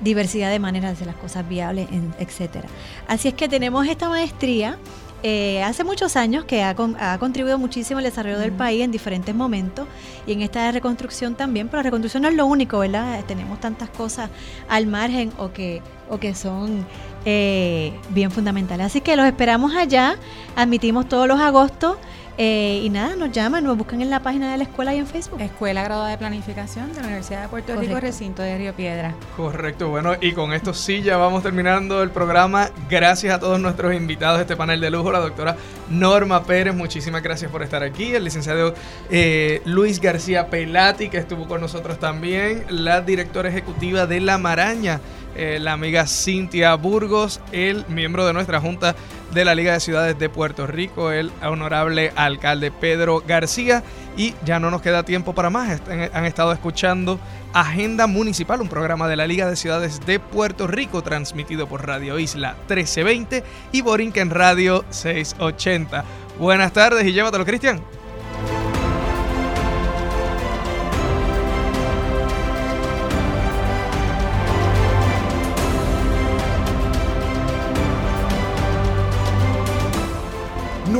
[0.00, 2.68] diversidad de maneras de hacer las cosas viables, etcétera.
[3.08, 4.78] Así es que tenemos esta maestría
[5.22, 6.74] eh, hace muchos años que ha,
[7.18, 9.88] contribuido muchísimo al desarrollo del país en diferentes momentos
[10.26, 13.24] y en esta reconstrucción también, pero la reconstrucción no es lo único, ¿verdad?
[13.24, 14.28] Tenemos tantas cosas
[14.68, 16.86] al margen o que, o que son
[17.26, 18.86] eh, bien fundamentales.
[18.86, 20.16] Así que los esperamos allá,
[20.54, 21.98] admitimos todos los agostos.
[22.38, 25.06] Eh, y nada, nos llaman, nos buscan en la página de la escuela y en
[25.06, 25.40] Facebook.
[25.40, 29.14] Escuela Graduada de Planificación de la Universidad de Puerto Rico, recinto de Río Piedra.
[29.38, 32.68] Correcto, bueno, y con esto sí ya vamos terminando el programa.
[32.90, 35.56] Gracias a todos nuestros invitados de este panel de lujo, la doctora
[35.88, 38.74] Norma Pérez, muchísimas gracias por estar aquí, el licenciado
[39.08, 45.00] eh, Luis García Pelati, que estuvo con nosotros también, la directora ejecutiva de La Maraña
[45.36, 48.96] eh, la amiga Cintia Burgos, el miembro de nuestra Junta
[49.32, 53.82] de la Liga de Ciudades de Puerto Rico, el honorable alcalde Pedro García.
[54.16, 55.82] Y ya no nos queda tiempo para más.
[56.14, 57.20] Han estado escuchando
[57.52, 62.18] Agenda Municipal, un programa de la Liga de Ciudades de Puerto Rico, transmitido por Radio
[62.18, 66.04] Isla 1320 y Borinquen Radio 680.
[66.38, 67.82] Buenas tardes y llévatelo, Cristian.